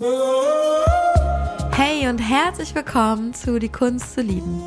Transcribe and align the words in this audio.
Hey 0.00 0.06
und 2.08 2.18
herzlich 2.18 2.72
willkommen 2.72 3.34
zu 3.34 3.58
Die 3.58 3.68
Kunst 3.68 4.14
zu 4.14 4.20
lieben. 4.20 4.62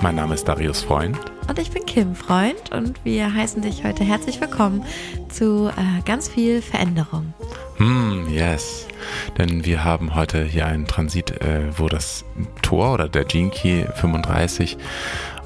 Mein 0.00 0.16
Name 0.16 0.34
ist 0.34 0.48
Darius 0.48 0.82
Freund. 0.82 1.16
Und 1.48 1.60
ich 1.60 1.70
bin 1.70 1.86
Kim 1.86 2.16
Freund 2.16 2.72
und 2.72 3.04
wir 3.04 3.32
heißen 3.32 3.62
dich 3.62 3.84
heute 3.84 4.02
herzlich 4.02 4.40
willkommen 4.40 4.84
zu 5.28 5.68
äh, 5.68 6.02
ganz 6.04 6.28
viel 6.28 6.60
Veränderung. 6.62 7.32
Hm, 7.82 8.28
yes. 8.28 8.86
Denn 9.36 9.64
wir 9.64 9.82
haben 9.82 10.14
heute 10.14 10.44
hier 10.44 10.66
einen 10.66 10.86
Transit, 10.86 11.42
äh, 11.42 11.76
wo 11.76 11.88
das 11.88 12.24
Tor 12.62 12.94
oder 12.94 13.08
der 13.08 13.24
Gene 13.24 13.50
Key 13.50 13.84
35 13.96 14.76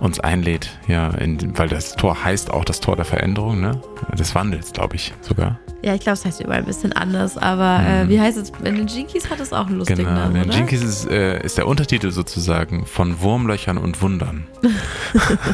uns 0.00 0.20
einlädt, 0.20 0.78
ja, 0.86 1.08
in, 1.12 1.56
weil 1.56 1.68
das 1.68 1.96
Tor 1.96 2.22
heißt 2.22 2.50
auch 2.50 2.66
das 2.66 2.80
Tor 2.80 2.96
der 2.96 3.06
Veränderung, 3.06 3.62
ne? 3.62 3.80
Des 4.12 4.34
Wandels, 4.34 4.74
glaube 4.74 4.96
ich 4.96 5.14
sogar. 5.22 5.58
Ja, 5.82 5.94
ich 5.94 6.00
glaube, 6.00 6.14
es 6.14 6.26
heißt 6.26 6.40
überall 6.42 6.58
ein 6.58 6.66
bisschen 6.66 6.92
anders, 6.92 7.38
aber 7.38 7.80
äh, 7.86 8.04
mhm. 8.04 8.08
wie 8.10 8.20
heißt 8.20 8.36
es? 8.36 8.52
In 8.64 8.74
den 8.74 8.86
Jinkies 8.86 9.30
hat 9.30 9.40
es 9.40 9.54
auch 9.54 9.66
einen 9.66 9.78
lustigen 9.78 10.04
genau, 10.04 10.12
Namen. 10.12 10.36
In 10.36 10.42
den 10.42 10.50
Jinkies 10.50 10.82
ist, 10.82 11.08
äh, 11.08 11.42
ist 11.42 11.56
der 11.56 11.66
Untertitel 11.66 12.10
sozusagen 12.10 12.84
von 12.84 13.22
Wurmlöchern 13.22 13.78
und 13.78 14.02
Wundern. 14.02 14.46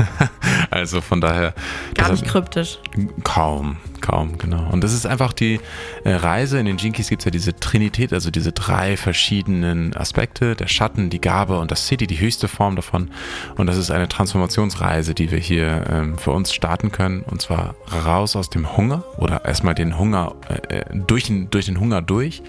also 0.70 1.00
von 1.00 1.20
daher. 1.20 1.54
Gar 1.94 2.10
nicht 2.10 2.26
kryptisch. 2.26 2.78
Kaum, 3.22 3.76
kaum, 4.02 4.36
genau. 4.36 4.68
Und 4.70 4.84
das 4.84 4.92
ist 4.92 5.06
einfach 5.06 5.32
die 5.32 5.60
äh, 6.04 6.12
Reise. 6.12 6.58
In 6.58 6.66
den 6.66 6.76
Jinkies 6.76 7.08
gibt 7.08 7.22
es 7.22 7.24
ja 7.24 7.30
diese 7.30 7.58
Trinität, 7.58 8.12
also 8.12 8.30
diese 8.30 8.52
drei 8.52 8.98
verschiedenen 8.98 9.96
Aspekte: 9.96 10.54
der 10.54 10.66
Schatten, 10.66 11.08
die 11.08 11.20
Gabe 11.20 11.58
und 11.58 11.70
das 11.70 11.86
City, 11.86 12.06
die 12.06 12.20
höchste 12.20 12.48
Form 12.48 12.76
davon. 12.76 13.10
Und 13.56 13.66
das 13.66 13.78
ist 13.78 13.90
eine 13.90 14.08
Transformationsreise, 14.08 15.14
die 15.14 15.30
wir 15.30 15.38
hier 15.38 15.84
ähm, 15.88 16.18
für 16.18 16.32
uns 16.32 16.52
starten 16.52 16.92
können. 16.92 17.22
Und 17.22 17.40
zwar 17.40 17.74
raus 18.04 18.36
aus 18.36 18.50
dem 18.50 18.76
Hunger 18.76 19.04
oder 19.16 19.44
erstmal 19.44 19.74
den 19.74 19.98
Hunger, 19.98 20.34
äh, 20.48 20.78
äh 20.78 20.84
durch, 21.06 21.24
den, 21.24 21.48
durch 21.50 21.66
den 21.66 21.80
Hunger 21.80 22.02
durch, 22.02 22.42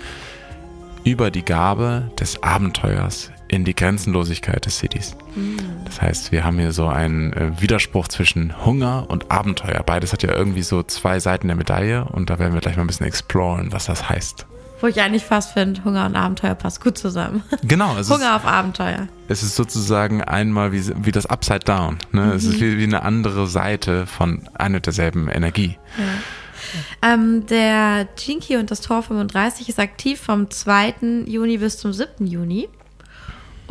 über 1.04 1.32
die 1.32 1.44
Gabe 1.44 2.12
des 2.20 2.42
Abenteuers 2.44 3.32
in 3.54 3.66
die 3.66 3.76
Grenzenlosigkeit 3.76 4.66
des 4.66 4.80
Cities. 4.80 5.16
Mhm. 5.36 5.58
Das 5.86 6.02
heißt, 6.02 6.32
wir 6.32 6.44
haben 6.44 6.58
hier 6.58 6.72
so 6.72 6.88
einen 6.88 7.34
äh, 7.34 7.62
Widerspruch 7.62 8.08
zwischen 8.08 8.66
Hunger 8.66 9.06
und 9.10 9.32
Abenteuer. 9.32 9.84
Beides 9.86 10.12
hat 10.12 10.24
ja 10.24 10.34
irgendwie 10.34 10.64
so 10.64 10.84
zwei 10.84 11.20
Seiten 11.20 11.48
der 11.48 11.56
Medaille 11.56 12.06
und 12.06 12.30
da 12.30 12.40
werden 12.40 12.54
wir 12.54 12.62
gleich 12.62 12.76
mal 12.76 12.84
ein 12.84 12.88
bisschen 12.88 13.06
exploren, 13.06 13.72
was 13.72 13.86
das 13.86 14.10
heißt. 14.10 14.48
Wo 14.82 14.88
ich 14.88 15.00
eigentlich 15.00 15.24
fast 15.24 15.54
finde, 15.54 15.84
Hunger 15.86 16.06
und 16.06 16.16
Abenteuer 16.16 16.56
passt 16.56 16.84
gut 16.84 16.98
zusammen. 16.98 17.44
Genau. 17.64 17.92
Hunger 17.96 18.02
ist, 18.02 18.12
auf 18.12 18.46
Abenteuer. 18.46 19.08
Es 19.30 19.44
ist 19.44 19.56
sozusagen 19.56 20.22
einmal 20.22 20.74
wie, 20.74 20.84
wie 21.06 21.12
das 21.12 21.26
Upside 21.26 21.60
Down. 21.60 22.00
Ne? 22.12 22.22
Mhm. 22.22 22.32
Es 22.32 22.44
ist 22.44 22.58
mhm. 22.58 22.62
wie, 22.62 22.78
wie 22.80 22.84
eine 22.84 23.04
andere 23.04 23.48
Seite 23.48 24.08
von 24.08 24.42
einer 24.56 24.80
derselben 24.80 25.30
Energie. 25.30 25.78
Ja. 25.98 27.14
Ähm, 27.14 27.46
der 27.46 28.08
Jinky 28.18 28.58
und 28.58 28.72
das 28.72 28.82
Tor 28.82 29.04
35 29.04 29.70
ist 29.70 29.80
aktiv 29.80 30.20
vom 30.20 30.50
2. 30.50 30.96
Juni 31.28 31.58
bis 31.58 31.78
zum 31.78 31.94
7. 31.94 32.26
Juni. 32.26 32.68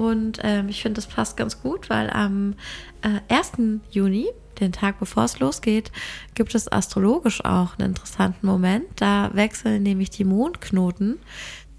Und 0.02 0.40
ähm, 0.42 0.68
ich 0.68 0.82
finde, 0.82 0.96
das 0.96 1.06
passt 1.06 1.36
ganz 1.36 1.62
gut, 1.62 1.88
weil 1.88 2.10
am 2.10 2.54
äh, 3.02 3.20
1. 3.32 3.52
Juni, 3.92 4.26
den 4.58 4.72
Tag 4.72 4.98
bevor 4.98 5.24
es 5.24 5.38
losgeht, 5.38 5.92
gibt 6.34 6.56
es 6.56 6.70
astrologisch 6.70 7.44
auch 7.44 7.78
einen 7.78 7.90
interessanten 7.90 8.44
Moment. 8.44 8.86
Da 8.96 9.30
wechseln 9.32 9.84
nämlich 9.84 10.10
die 10.10 10.24
Mondknoten 10.24 11.20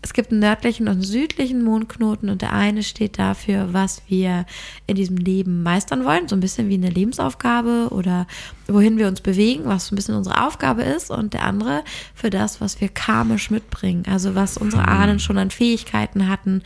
es 0.03 0.11
gibt 0.11 0.31
einen 0.31 0.41
nördlichen 0.41 0.87
und 0.87 0.95
einen 0.95 1.01
südlichen 1.01 1.63
Mondknoten 1.63 2.29
und 2.29 2.41
der 2.41 2.51
eine 2.51 2.83
steht 2.83 3.17
dafür, 3.17 3.69
was 3.71 4.01
wir 4.07 4.45
in 4.85 4.95
diesem 4.95 5.15
Leben 5.15 5.63
meistern 5.63 6.03
wollen, 6.03 6.27
so 6.27 6.35
ein 6.35 6.41
bisschen 6.41 6.67
wie 6.67 6.73
eine 6.73 6.89
Lebensaufgabe 6.89 7.87
oder 7.89 8.27
wohin 8.67 8.97
wir 8.97 9.07
uns 9.07 9.21
bewegen, 9.21 9.63
was 9.65 9.87
so 9.87 9.93
ein 9.93 9.95
bisschen 9.95 10.15
unsere 10.15 10.45
Aufgabe 10.45 10.83
ist 10.83 11.09
und 11.09 11.33
der 11.33 11.43
andere 11.43 11.85
für 12.13 12.29
das, 12.29 12.59
was 12.59 12.81
wir 12.81 12.89
karmisch 12.89 13.49
mitbringen, 13.49 14.03
also 14.05 14.35
was 14.35 14.57
unsere 14.57 14.83
hm. 14.83 14.89
Ahnen 14.89 15.19
schon 15.19 15.37
an 15.37 15.51
Fähigkeiten 15.51 16.27
hatten. 16.27 16.63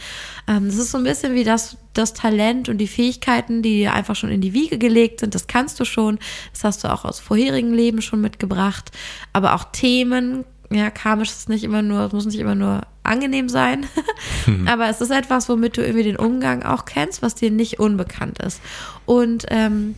Ähm, 0.47 0.65
das 0.65 0.77
ist 0.77 0.89
so 0.89 0.97
ein 0.97 1.03
bisschen 1.03 1.35
wie 1.35 1.43
das, 1.43 1.77
das 1.93 2.15
Talent 2.15 2.69
und 2.69 2.79
die 2.79 2.87
Fähigkeiten, 2.87 3.61
die 3.61 3.77
dir 3.77 3.93
einfach 3.93 4.15
schon 4.15 4.31
in 4.31 4.41
die 4.41 4.53
Wiege 4.53 4.79
gelegt 4.79 5.19
sind, 5.19 5.35
das 5.35 5.45
kannst 5.45 5.79
du 5.79 5.85
schon, 5.85 6.17
das 6.53 6.63
hast 6.63 6.83
du 6.83 6.91
auch 6.91 7.05
aus 7.05 7.19
vorherigen 7.19 7.73
Leben 7.73 8.01
schon 8.01 8.19
mitgebracht, 8.19 8.89
aber 9.31 9.53
auch 9.53 9.65
Themen, 9.65 10.43
ja, 10.71 10.89
karmisch 10.89 11.29
ist 11.29 11.49
nicht 11.49 11.63
immer 11.63 11.81
nur, 11.81 12.01
es 12.01 12.13
muss 12.13 12.25
nicht 12.25 12.39
immer 12.39 12.55
nur 12.55 12.81
angenehm 13.07 13.49
sein, 13.49 13.85
mhm. 14.45 14.67
aber 14.67 14.89
es 14.89 15.01
ist 15.01 15.11
etwas, 15.11 15.49
womit 15.49 15.77
du 15.77 15.81
irgendwie 15.81 16.03
den 16.03 16.17
Umgang 16.17 16.63
auch 16.63 16.85
kennst, 16.85 17.21
was 17.21 17.35
dir 17.35 17.51
nicht 17.51 17.79
unbekannt 17.79 18.39
ist. 18.39 18.61
Und 19.05 19.45
ähm, 19.49 19.95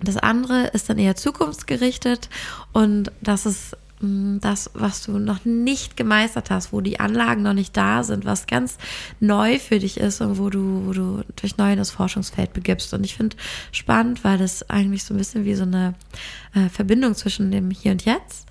das 0.00 0.16
andere 0.16 0.68
ist 0.68 0.88
dann 0.88 0.98
eher 0.98 1.16
zukunftsgerichtet 1.16 2.28
und 2.72 3.10
das 3.20 3.46
ist 3.46 3.76
mm, 4.00 4.38
das, 4.40 4.70
was 4.74 5.02
du 5.02 5.18
noch 5.18 5.44
nicht 5.44 5.96
gemeistert 5.96 6.50
hast, 6.50 6.72
wo 6.72 6.80
die 6.80 7.00
Anlagen 7.00 7.42
noch 7.42 7.52
nicht 7.52 7.76
da 7.76 8.04
sind, 8.04 8.24
was 8.24 8.46
ganz 8.46 8.78
neu 9.18 9.58
für 9.58 9.80
dich 9.80 9.98
ist 9.98 10.20
und 10.20 10.38
wo 10.38 10.50
du, 10.50 10.82
wo 10.86 10.92
du 10.92 11.24
durch 11.34 11.56
neu 11.56 11.72
in 11.72 11.78
das 11.78 11.90
Forschungsfeld 11.90 12.52
begibst. 12.52 12.94
Und 12.94 13.04
ich 13.04 13.16
finde 13.16 13.36
spannend, 13.72 14.22
weil 14.22 14.38
das 14.38 14.68
eigentlich 14.70 15.02
so 15.02 15.14
ein 15.14 15.18
bisschen 15.18 15.44
wie 15.44 15.54
so 15.54 15.64
eine 15.64 15.94
äh, 16.54 16.68
Verbindung 16.68 17.14
zwischen 17.14 17.50
dem 17.50 17.70
Hier 17.70 17.92
und 17.92 18.04
Jetzt 18.04 18.46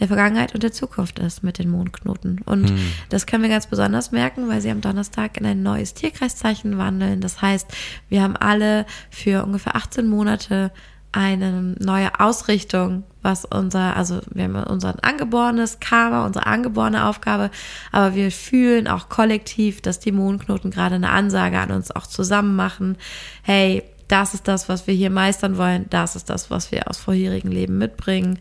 der 0.00 0.06
Vergangenheit 0.06 0.54
und 0.54 0.62
der 0.62 0.72
Zukunft 0.72 1.18
ist 1.18 1.42
mit 1.42 1.58
den 1.58 1.70
Mondknoten. 1.70 2.40
Und 2.44 2.70
hm. 2.70 2.78
das 3.08 3.26
können 3.26 3.42
wir 3.42 3.50
ganz 3.50 3.66
besonders 3.66 4.12
merken, 4.12 4.48
weil 4.48 4.60
sie 4.60 4.70
am 4.70 4.80
Donnerstag 4.80 5.36
in 5.36 5.46
ein 5.46 5.62
neues 5.62 5.94
Tierkreiszeichen 5.94 6.78
wandeln. 6.78 7.20
Das 7.20 7.42
heißt, 7.42 7.66
wir 8.08 8.22
haben 8.22 8.36
alle 8.36 8.86
für 9.10 9.44
ungefähr 9.44 9.76
18 9.76 10.06
Monate 10.06 10.70
eine 11.10 11.74
neue 11.78 12.20
Ausrichtung, 12.20 13.04
was 13.22 13.44
unser, 13.44 13.96
also 13.96 14.20
wir 14.30 14.44
haben 14.44 14.56
unser 14.56 14.94
angeborenes 15.02 15.80
Karma, 15.80 16.26
unsere 16.26 16.46
angeborene 16.46 17.06
Aufgabe, 17.06 17.50
aber 17.92 18.14
wir 18.14 18.30
fühlen 18.30 18.86
auch 18.88 19.08
kollektiv, 19.08 19.80
dass 19.80 20.00
die 20.00 20.12
Mondknoten 20.12 20.70
gerade 20.70 20.96
eine 20.96 21.10
Ansage 21.10 21.58
an 21.58 21.70
uns 21.70 21.90
auch 21.90 22.06
zusammen 22.06 22.56
machen. 22.56 22.96
Hey, 23.42 23.84
das 24.08 24.34
ist 24.34 24.48
das, 24.48 24.68
was 24.68 24.86
wir 24.86 24.94
hier 24.94 25.10
meistern 25.10 25.58
wollen, 25.58 25.86
das 25.90 26.16
ist 26.16 26.30
das, 26.30 26.50
was 26.50 26.72
wir 26.72 26.88
aus 26.88 26.98
vorherigen 26.98 27.50
Leben 27.50 27.78
mitbringen. 27.78 28.38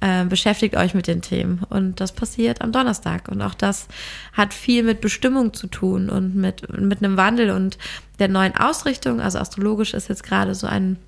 Äh, 0.00 0.24
beschäftigt 0.24 0.76
euch 0.76 0.92
mit 0.92 1.06
den 1.06 1.22
Themen. 1.22 1.62
Und 1.70 2.00
das 2.00 2.12
passiert 2.12 2.60
am 2.60 2.72
Donnerstag. 2.72 3.28
Und 3.28 3.40
auch 3.40 3.54
das 3.54 3.88
hat 4.32 4.52
viel 4.52 4.82
mit 4.82 5.00
Bestimmung 5.00 5.54
zu 5.54 5.66
tun 5.66 6.10
und 6.10 6.34
mit, 6.34 6.68
mit 6.78 7.02
einem 7.02 7.16
Wandel 7.16 7.50
und 7.50 7.78
der 8.18 8.28
neuen 8.28 8.56
Ausrichtung. 8.56 9.20
Also 9.20 9.38
astrologisch 9.38 9.94
ist 9.94 10.08
jetzt 10.08 10.24
gerade 10.24 10.54
so 10.54 10.66
ein 10.66 10.98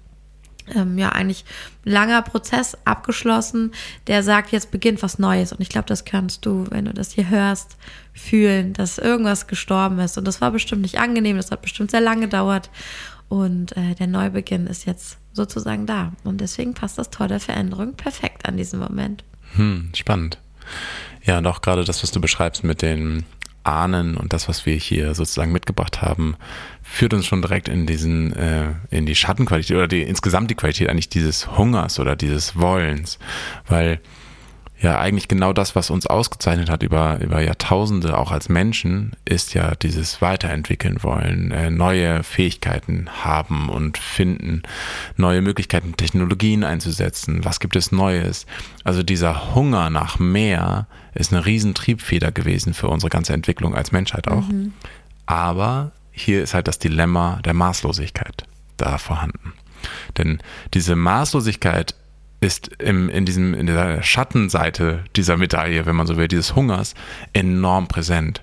ähm, 0.74 0.98
ja 0.98 1.10
eigentlich 1.10 1.44
langer 1.84 2.22
Prozess 2.22 2.76
abgeschlossen, 2.84 3.72
der 4.06 4.22
sagt, 4.22 4.52
jetzt 4.52 4.70
beginnt 4.70 5.02
was 5.02 5.18
Neues. 5.18 5.52
Und 5.52 5.60
ich 5.60 5.68
glaube, 5.68 5.86
das 5.86 6.04
kannst 6.04 6.46
du, 6.46 6.66
wenn 6.70 6.86
du 6.86 6.92
das 6.92 7.12
hier 7.12 7.28
hörst, 7.28 7.76
fühlen, 8.12 8.72
dass 8.72 8.98
irgendwas 8.98 9.46
gestorben 9.46 9.98
ist. 9.98 10.18
Und 10.18 10.26
das 10.26 10.40
war 10.40 10.50
bestimmt 10.50 10.82
nicht 10.82 10.98
angenehm, 10.98 11.36
das 11.36 11.50
hat 11.50 11.62
bestimmt 11.62 11.90
sehr 11.90 12.00
lange 12.00 12.22
gedauert. 12.22 12.70
Und 13.28 13.76
äh, 13.76 13.94
der 13.94 14.06
Neubeginn 14.06 14.66
ist 14.66 14.86
jetzt 14.86 15.18
sozusagen 15.32 15.86
da. 15.86 16.12
Und 16.24 16.40
deswegen 16.40 16.74
passt 16.74 16.98
das 16.98 17.10
Tor 17.10 17.28
der 17.28 17.40
Veränderung 17.40 17.94
perfekt 17.94 18.46
an 18.46 18.56
diesem 18.56 18.80
Moment. 18.80 19.24
Hm, 19.54 19.90
spannend. 19.94 20.38
Ja, 21.24 21.38
und 21.38 21.46
auch 21.46 21.60
gerade 21.60 21.84
das, 21.84 22.02
was 22.02 22.12
du 22.12 22.20
beschreibst 22.20 22.64
mit 22.64 22.82
den 22.82 23.24
Ahnen 23.64 24.16
und 24.16 24.32
das, 24.32 24.48
was 24.48 24.64
wir 24.64 24.76
hier 24.76 25.14
sozusagen 25.14 25.50
mitgebracht 25.50 26.00
haben, 26.00 26.36
führt 26.82 27.14
uns 27.14 27.26
schon 27.26 27.42
direkt 27.42 27.68
in 27.68 27.86
diesen, 27.86 28.32
äh, 28.32 28.74
in 28.90 29.06
die 29.06 29.16
Schattenqualität 29.16 29.76
oder 29.76 29.88
die 29.88 30.02
insgesamt 30.02 30.50
die 30.50 30.54
Qualität 30.54 30.88
eigentlich 30.88 31.08
dieses 31.08 31.56
Hungers 31.58 31.98
oder 31.98 32.14
dieses 32.14 32.56
Wollens. 32.56 33.18
Weil 33.66 34.00
ja 34.80 34.98
eigentlich 34.98 35.28
genau 35.28 35.52
das, 35.52 35.74
was 35.74 35.90
uns 35.90 36.06
ausgezeichnet 36.06 36.68
hat 36.68 36.82
über, 36.82 37.18
über 37.20 37.40
Jahrtausende, 37.40 38.18
auch 38.18 38.30
als 38.30 38.48
Menschen, 38.48 39.12
ist 39.24 39.54
ja 39.54 39.74
dieses 39.74 40.20
Weiterentwickeln 40.20 41.02
wollen, 41.02 41.50
äh, 41.50 41.70
neue 41.70 42.22
Fähigkeiten 42.22 43.08
haben 43.24 43.68
und 43.68 43.96
finden, 43.96 44.62
neue 45.16 45.40
Möglichkeiten, 45.40 45.96
Technologien 45.96 46.62
einzusetzen. 46.62 47.44
Was 47.44 47.60
gibt 47.60 47.76
es 47.76 47.90
Neues? 47.90 48.46
Also 48.84 49.02
dieser 49.02 49.54
Hunger 49.54 49.88
nach 49.88 50.18
mehr 50.18 50.86
ist 51.14 51.32
eine 51.32 51.46
riesen 51.46 51.74
Triebfeder 51.74 52.30
gewesen 52.30 52.74
für 52.74 52.88
unsere 52.88 53.10
ganze 53.10 53.32
Entwicklung 53.32 53.74
als 53.74 53.92
Menschheit 53.92 54.28
auch. 54.28 54.46
Mhm. 54.46 54.74
Aber 55.24 55.92
hier 56.12 56.42
ist 56.42 56.54
halt 56.54 56.68
das 56.68 56.78
Dilemma 56.78 57.40
der 57.44 57.54
Maßlosigkeit 57.54 58.44
da 58.76 58.98
vorhanden. 58.98 59.54
Denn 60.18 60.38
diese 60.74 60.96
Maßlosigkeit 60.96 61.94
ist 62.40 62.70
im, 62.78 63.08
in, 63.08 63.24
diesem, 63.24 63.54
in 63.54 63.66
der 63.66 64.02
Schattenseite 64.02 65.04
dieser 65.16 65.36
Medaille, 65.36 65.86
wenn 65.86 65.96
man 65.96 66.06
so 66.06 66.16
will, 66.16 66.28
dieses 66.28 66.54
Hungers, 66.54 66.94
enorm 67.32 67.88
präsent. 67.88 68.42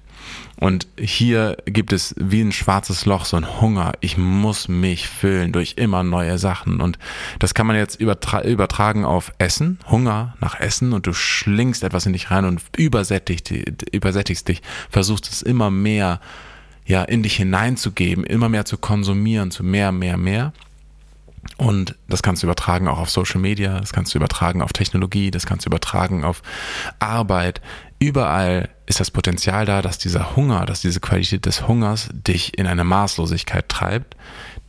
Und 0.60 0.88
hier 0.98 1.58
gibt 1.66 1.92
es 1.92 2.16
wie 2.18 2.42
ein 2.42 2.52
schwarzes 2.52 3.06
Loch 3.06 3.26
so 3.26 3.36
ein 3.38 3.60
Hunger. 3.60 3.94
Ich 4.00 4.18
muss 4.18 4.68
mich 4.68 5.10
füllen 5.10 5.52
durch 5.52 5.74
immer 5.78 6.04
neue 6.04 6.38
Sachen. 6.38 6.80
Und 6.80 6.98
das 7.40 7.54
kann 7.54 7.68
man 7.68 7.76
jetzt 7.76 8.00
übertra 8.00 8.44
übertragen 8.44 9.04
auf 9.04 9.34
Essen, 9.40 9.80
Hunger 9.90 10.36
nach 10.40 10.60
Essen 10.60 10.94
und 10.94 11.06
du 11.06 11.14
schlingst 11.14 11.84
etwas 11.84 12.06
in 12.06 12.14
dich 12.14 12.32
rein 12.32 12.46
und 12.46 12.62
übersättigst, 12.78 13.52
übersättigst 13.92 14.48
dich, 14.48 14.62
versuchst 14.90 15.30
es 15.32 15.42
immer 15.42 15.70
mehr 15.70 16.22
ja, 16.86 17.04
in 17.04 17.24
dich 17.24 17.36
hineinzugeben, 17.36 18.24
immer 18.24 18.50
mehr 18.50 18.66
zu 18.66 18.78
konsumieren, 18.78 19.52
zu 19.52 19.64
mehr, 19.64 19.92
mehr, 19.92 20.18
mehr. 20.18 20.54
Und 21.58 21.96
das 22.08 22.24
kannst 22.24 22.42
du 22.42 22.48
übertragen 22.48 22.88
auch 22.88 22.98
auf 22.98 23.10
Social 23.10 23.40
Media, 23.40 23.80
das 23.80 23.94
kannst 23.94 24.14
du 24.14 24.18
übertragen 24.18 24.62
auf 24.62 24.74
Technologie, 24.74 25.30
das 25.30 25.46
kannst 25.46 25.66
du 25.66 25.70
übertragen 25.70 26.24
auf 26.24 26.42
Arbeit. 27.00 27.62
Überall 28.00 28.70
ist 28.86 29.00
das 29.00 29.12
Potenzial 29.12 29.66
da, 29.66 29.82
dass 29.82 29.98
dieser 29.98 30.36
Hunger, 30.36 30.66
dass 30.66 30.82
diese 30.82 31.00
Qualität 31.00 31.46
des 31.46 31.68
Hungers 31.68 32.10
dich 32.12 32.58
in 32.58 32.68
eine 32.68 32.84
Maßlosigkeit 32.84 33.70
treibt, 33.70 34.16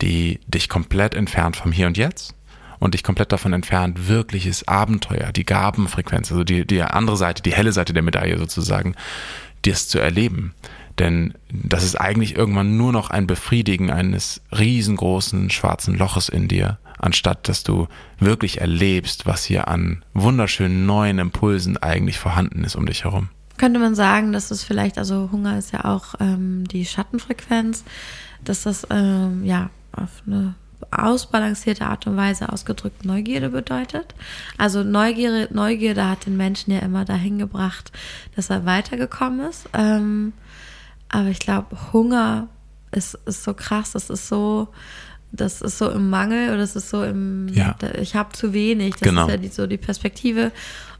die 0.02 0.40
dich 0.46 0.68
komplett 0.68 1.14
entfernt 1.14 1.56
vom 1.56 1.72
Hier 1.72 1.86
und 1.86 1.96
Jetzt 1.96 2.34
und 2.78 2.94
dich 2.94 3.02
komplett 3.02 3.32
davon 3.32 3.52
entfernt, 3.52 4.08
wirkliches 4.08 4.68
Abenteuer, 4.68 5.32
die 5.32 5.46
Gabenfrequenz, 5.46 6.30
also 6.30 6.44
die, 6.44 6.66
die 6.66 6.82
andere 6.82 7.16
Seite, 7.16 7.42
die 7.42 7.54
helle 7.54 7.72
Seite 7.72 7.92
der 7.92 8.02
Medaille 8.02 8.38
sozusagen, 8.38 8.94
das 9.62 9.88
zu 9.88 9.98
erleben. 9.98 10.54
Denn 10.98 11.34
das 11.50 11.84
ist 11.84 11.96
eigentlich 11.96 12.36
irgendwann 12.36 12.76
nur 12.76 12.92
noch 12.92 13.10
ein 13.10 13.26
Befriedigen 13.26 13.90
eines 13.90 14.40
riesengroßen 14.56 15.50
schwarzen 15.50 15.96
Loches 15.98 16.28
in 16.28 16.46
dir, 16.46 16.78
anstatt 16.98 17.48
dass 17.48 17.64
du 17.64 17.88
wirklich 18.20 18.60
erlebst, 18.60 19.26
was 19.26 19.44
hier 19.44 19.68
an 19.68 20.04
wunderschönen 20.14 20.86
neuen 20.86 21.18
Impulsen 21.18 21.76
eigentlich 21.76 22.18
vorhanden 22.18 22.64
ist 22.64 22.76
um 22.76 22.86
dich 22.86 23.04
herum. 23.04 23.28
Könnte 23.56 23.78
man 23.78 23.94
sagen, 23.94 24.32
dass 24.32 24.50
es 24.50 24.64
vielleicht, 24.64 24.98
also 24.98 25.30
Hunger 25.30 25.58
ist 25.58 25.72
ja 25.72 25.84
auch 25.84 26.14
ähm, 26.20 26.66
die 26.66 26.84
Schattenfrequenz, 26.84 27.84
dass 28.42 28.62
das 28.62 28.86
ähm, 28.90 29.44
ja 29.44 29.70
auf 29.92 30.22
eine 30.26 30.54
ausbalancierte 30.90 31.86
Art 31.86 32.06
und 32.06 32.16
Weise 32.16 32.52
ausgedrückt 32.52 33.04
Neugierde 33.04 33.50
bedeutet. 33.50 34.14
Also 34.58 34.82
Neugierde, 34.82 35.48
Neugierde 35.54 36.08
hat 36.08 36.26
den 36.26 36.36
Menschen 36.36 36.72
ja 36.72 36.80
immer 36.80 37.04
dahin 37.04 37.38
gebracht, 37.38 37.92
dass 38.36 38.50
er 38.50 38.66
weitergekommen 38.66 39.48
ist. 39.48 39.68
Ähm, 39.72 40.32
aber 41.14 41.28
ich 41.28 41.38
glaube, 41.38 41.76
Hunger 41.92 42.48
ist, 42.90 43.16
ist 43.24 43.44
so 43.44 43.54
krass, 43.54 43.92
das 43.92 44.10
ist 44.10 44.26
so, 44.26 44.66
das 45.30 45.62
ist 45.62 45.78
so 45.78 45.88
im 45.88 46.10
Mangel 46.10 46.48
oder 46.48 46.58
das 46.58 46.74
ist 46.74 46.90
so 46.90 47.04
im, 47.04 47.46
ja. 47.52 47.76
ich 48.00 48.16
habe 48.16 48.32
zu 48.32 48.52
wenig. 48.52 48.94
Das 48.94 49.02
genau. 49.02 49.26
ist 49.26 49.30
ja 49.30 49.36
die, 49.36 49.46
so 49.46 49.68
die 49.68 49.76
Perspektive. 49.76 50.50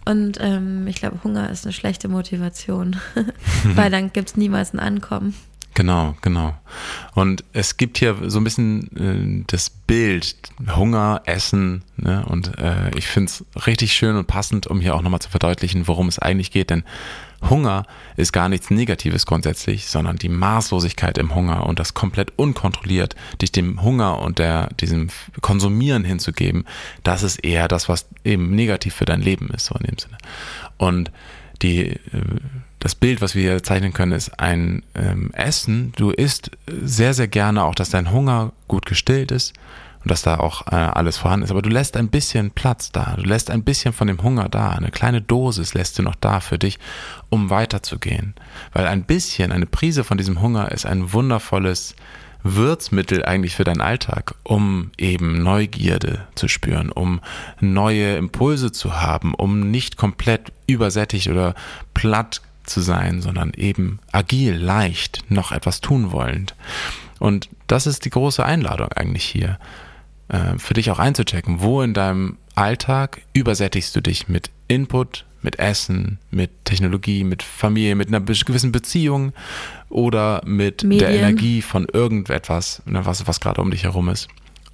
Und 0.05 0.39
ähm, 0.41 0.87
ich 0.87 0.97
glaube, 0.97 1.19
Hunger 1.25 1.51
ist 1.51 1.65
eine 1.65 1.73
schlechte 1.73 2.07
Motivation, 2.07 2.97
weil 3.75 3.91
dann 3.91 4.13
gibt 4.13 4.31
es 4.31 4.37
niemals 4.37 4.73
ein 4.73 4.79
Ankommen. 4.79 5.35
Genau, 5.75 6.15
genau. 6.23 6.55
Und 7.15 7.45
es 7.53 7.77
gibt 7.77 7.99
hier 7.99 8.17
so 8.27 8.39
ein 8.39 8.45
bisschen 8.45 9.43
äh, 9.43 9.45
das 9.49 9.71
Bild 9.71 10.37
Hunger, 10.77 11.23
Essen. 11.25 11.83
Ne? 11.97 12.25
Und 12.27 12.59
äh, 12.59 12.97
ich 12.97 13.09
finde 13.09 13.31
es 13.31 13.67
richtig 13.67 13.93
schön 13.93 14.17
und 14.17 14.29
passend, 14.29 14.69
um 14.69 14.81
hier 14.81 14.95
auch 14.95 15.03
nochmal 15.03 15.21
zu 15.21 15.31
verdeutlichen, 15.31 15.89
worum 15.89 16.07
es 16.07 16.21
eigentlich 16.21 16.53
geht. 16.53 16.71
Denn 16.71 16.85
Hunger 17.51 17.87
ist 18.17 18.33
gar 18.33 18.49
nichts 18.49 18.71
Negatives 18.71 19.27
grundsätzlich, 19.27 19.87
sondern 19.87 20.17
die 20.17 20.29
Maßlosigkeit 20.29 21.19
im 21.19 21.35
Hunger 21.35 21.67
und 21.67 21.81
das 21.81 21.93
komplett 21.93 22.33
unkontrolliert 22.37 23.17
dich 23.43 23.51
dem 23.51 23.83
Hunger 23.83 24.21
und 24.21 24.39
der, 24.39 24.69
diesem 24.81 25.09
Konsumieren 25.41 26.05
hinzugeben, 26.05 26.65
das 27.03 27.25
ist 27.25 27.45
eher 27.45 27.67
das, 27.67 27.89
was 27.89 28.07
eben 28.25 28.55
negativ 28.55 28.95
für 28.95 29.05
dein 29.05 29.21
Leben 29.21 29.49
ist, 29.51 29.67
so 29.67 29.75
in 29.75 29.87
dem 29.87 29.99
Sinne. 29.99 30.19
Und 30.79 31.11
die, 31.63 31.91
äh, 31.91 31.99
das 32.85 32.95
Bild, 32.95 33.23
was 33.23 33.35
wir 33.35 33.41
hier 33.41 33.63
zeichnen 33.63 33.95
können, 33.95 34.13
ist 34.13 34.39
ein 34.39 34.83
ähm, 34.95 35.31
Essen. 35.33 35.93
Du 35.97 36.11
isst 36.11 36.51
sehr, 36.67 37.15
sehr 37.15 37.29
gerne 37.29 37.65
auch, 37.65 37.75
dass 37.75 37.89
dein 37.89 38.11
Hunger 38.11 38.53
gut 38.69 38.85
gestillt 38.85 39.33
ist 39.33 39.55
und 40.03 40.11
dass 40.11 40.21
da 40.21 40.39
auch 40.39 40.67
äh, 40.67 40.75
alles 40.75 41.17
vorhanden 41.17 41.45
ist. 41.45 41.51
Aber 41.51 41.63
du 41.63 41.71
lässt 41.71 41.97
ein 41.97 42.09
bisschen 42.09 42.51
Platz 42.51 42.93
da. 42.93 43.15
Du 43.17 43.23
lässt 43.23 43.51
ein 43.51 43.65
bisschen 43.65 43.95
von 43.95 44.07
dem 44.07 44.23
Hunger 44.23 44.51
da. 44.51 44.73
Eine 44.73 44.91
kleine 44.91 45.23
Dosis 45.23 45.73
lässt 45.73 45.99
du 45.99 46.03
noch 46.03 46.15
da 46.15 46.41
für 46.41 46.59
dich, 46.59 46.79
um 47.31 47.49
weiterzugehen. 47.49 48.35
Weil 48.75 48.87
ein 48.87 49.05
bisschen, 49.05 49.51
eine 49.51 49.65
Prise 49.65 50.05
von 50.05 50.19
diesem 50.19 50.43
Hunger 50.43 50.71
ist 50.71 50.85
ein 50.85 51.15
wundervolles 51.15 51.97
Würzmittel 52.43 53.25
eigentlich 53.25 53.57
für 53.57 53.65
deinen 53.65 53.81
Alltag, 53.81 54.35
um 54.43 54.91
eben 54.99 55.43
Neugierde 55.43 56.27
zu 56.35 56.49
spüren, 56.49 56.93
um 56.93 57.23
neue 57.61 58.17
Impulse 58.17 58.73
zu 58.73 59.01
haben, 59.01 59.33
um 59.33 59.71
nicht 59.71 59.97
komplett 59.97 60.53
übersättigt 60.67 61.29
oder 61.29 61.55
platt 61.95 62.43
zu 62.65 62.81
sein, 62.81 63.21
sondern 63.21 63.53
eben 63.55 64.01
agil, 64.13 64.55
leicht, 64.55 65.25
noch 65.29 65.53
etwas 65.53 65.81
tun 65.81 66.13
wollend. 66.13 66.55
Und 67.19 67.49
das 67.67 67.87
ist 67.87 68.05
die 68.05 68.11
große 68.11 68.45
Einladung 68.45 68.89
eigentlich 68.93 69.25
hier, 69.25 69.59
äh, 70.29 70.59
für 70.59 70.75
dich 70.75 70.91
auch 70.91 70.99
einzuchecken, 70.99 71.61
wo 71.61 71.83
in 71.83 71.95
deinem 71.95 72.37
Alltag 72.55 73.23
übersättigst 73.33 73.95
du 73.97 74.01
dich 74.01 74.29
mit 74.29 74.51
Input, 74.69 75.25
mit 75.43 75.59
Essen, 75.59 76.19
mit 76.31 76.65
Technologie, 76.65 77.23
mit 77.23 77.43
Familie, 77.43 77.95
mit 77.95 78.09
einer 78.09 78.21
gewissen 78.21 78.73
Beziehung 78.73 79.33
oder 79.91 80.41
mit 80.45 80.83
Medien. 80.83 80.99
der 80.99 81.11
Energie 81.11 81.63
von 81.63 81.87
irgendetwas, 81.93 82.83
ne, 82.87 83.05
was, 83.05 83.27
was 83.27 83.41
gerade 83.41 83.61
um 83.61 83.71
dich 83.71 83.85
herum 83.85 84.09
ist. 84.09 84.29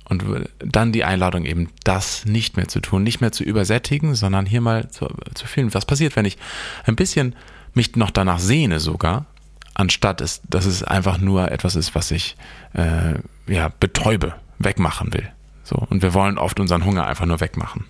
Und 0.05 0.25
dann 0.59 0.93
die 0.93 1.05
Einladung 1.05 1.45
eben, 1.45 1.69
das 1.85 2.25
nicht 2.25 2.57
mehr 2.57 2.67
zu 2.67 2.81
tun, 2.81 3.05
nicht 3.05 3.21
mehr 3.21 3.31
zu 3.31 3.45
übersättigen, 3.45 4.17
sondern 4.17 4.45
hier 4.45 4.61
mal 4.61 4.91
zu, 4.91 5.07
zu 5.35 5.47
fühlen, 5.47 5.73
was 5.73 5.87
passiert, 5.87 6.17
wenn 6.17 6.25
ich 6.25 6.37
ein 6.85 6.97
bisschen 6.97 7.37
mich 7.75 7.97
noch 7.97 8.11
danach 8.11 8.39
sehne 8.39 8.81
sogar, 8.81 9.27
anstatt 9.75 10.21
es, 10.21 10.43
dass 10.49 10.67
es 10.67 10.83
einfach 10.83 11.19
nur 11.19 11.51
etwas 11.51 11.77
ist, 11.77 11.95
was 11.95 12.11
ich 12.11 12.37
äh, 12.75 13.15
ja, 13.47 13.71
betäube, 13.81 14.35
wegmachen 14.59 15.13
will. 15.13 15.29
So, 15.65 15.77
und 15.89 16.03
wir 16.03 16.15
wollen 16.15 16.39
oft 16.39 16.59
unseren 16.61 16.85
Hunger 16.85 17.07
einfach 17.07 17.27
nur 17.27 17.41
wegmachen. 17.41 17.85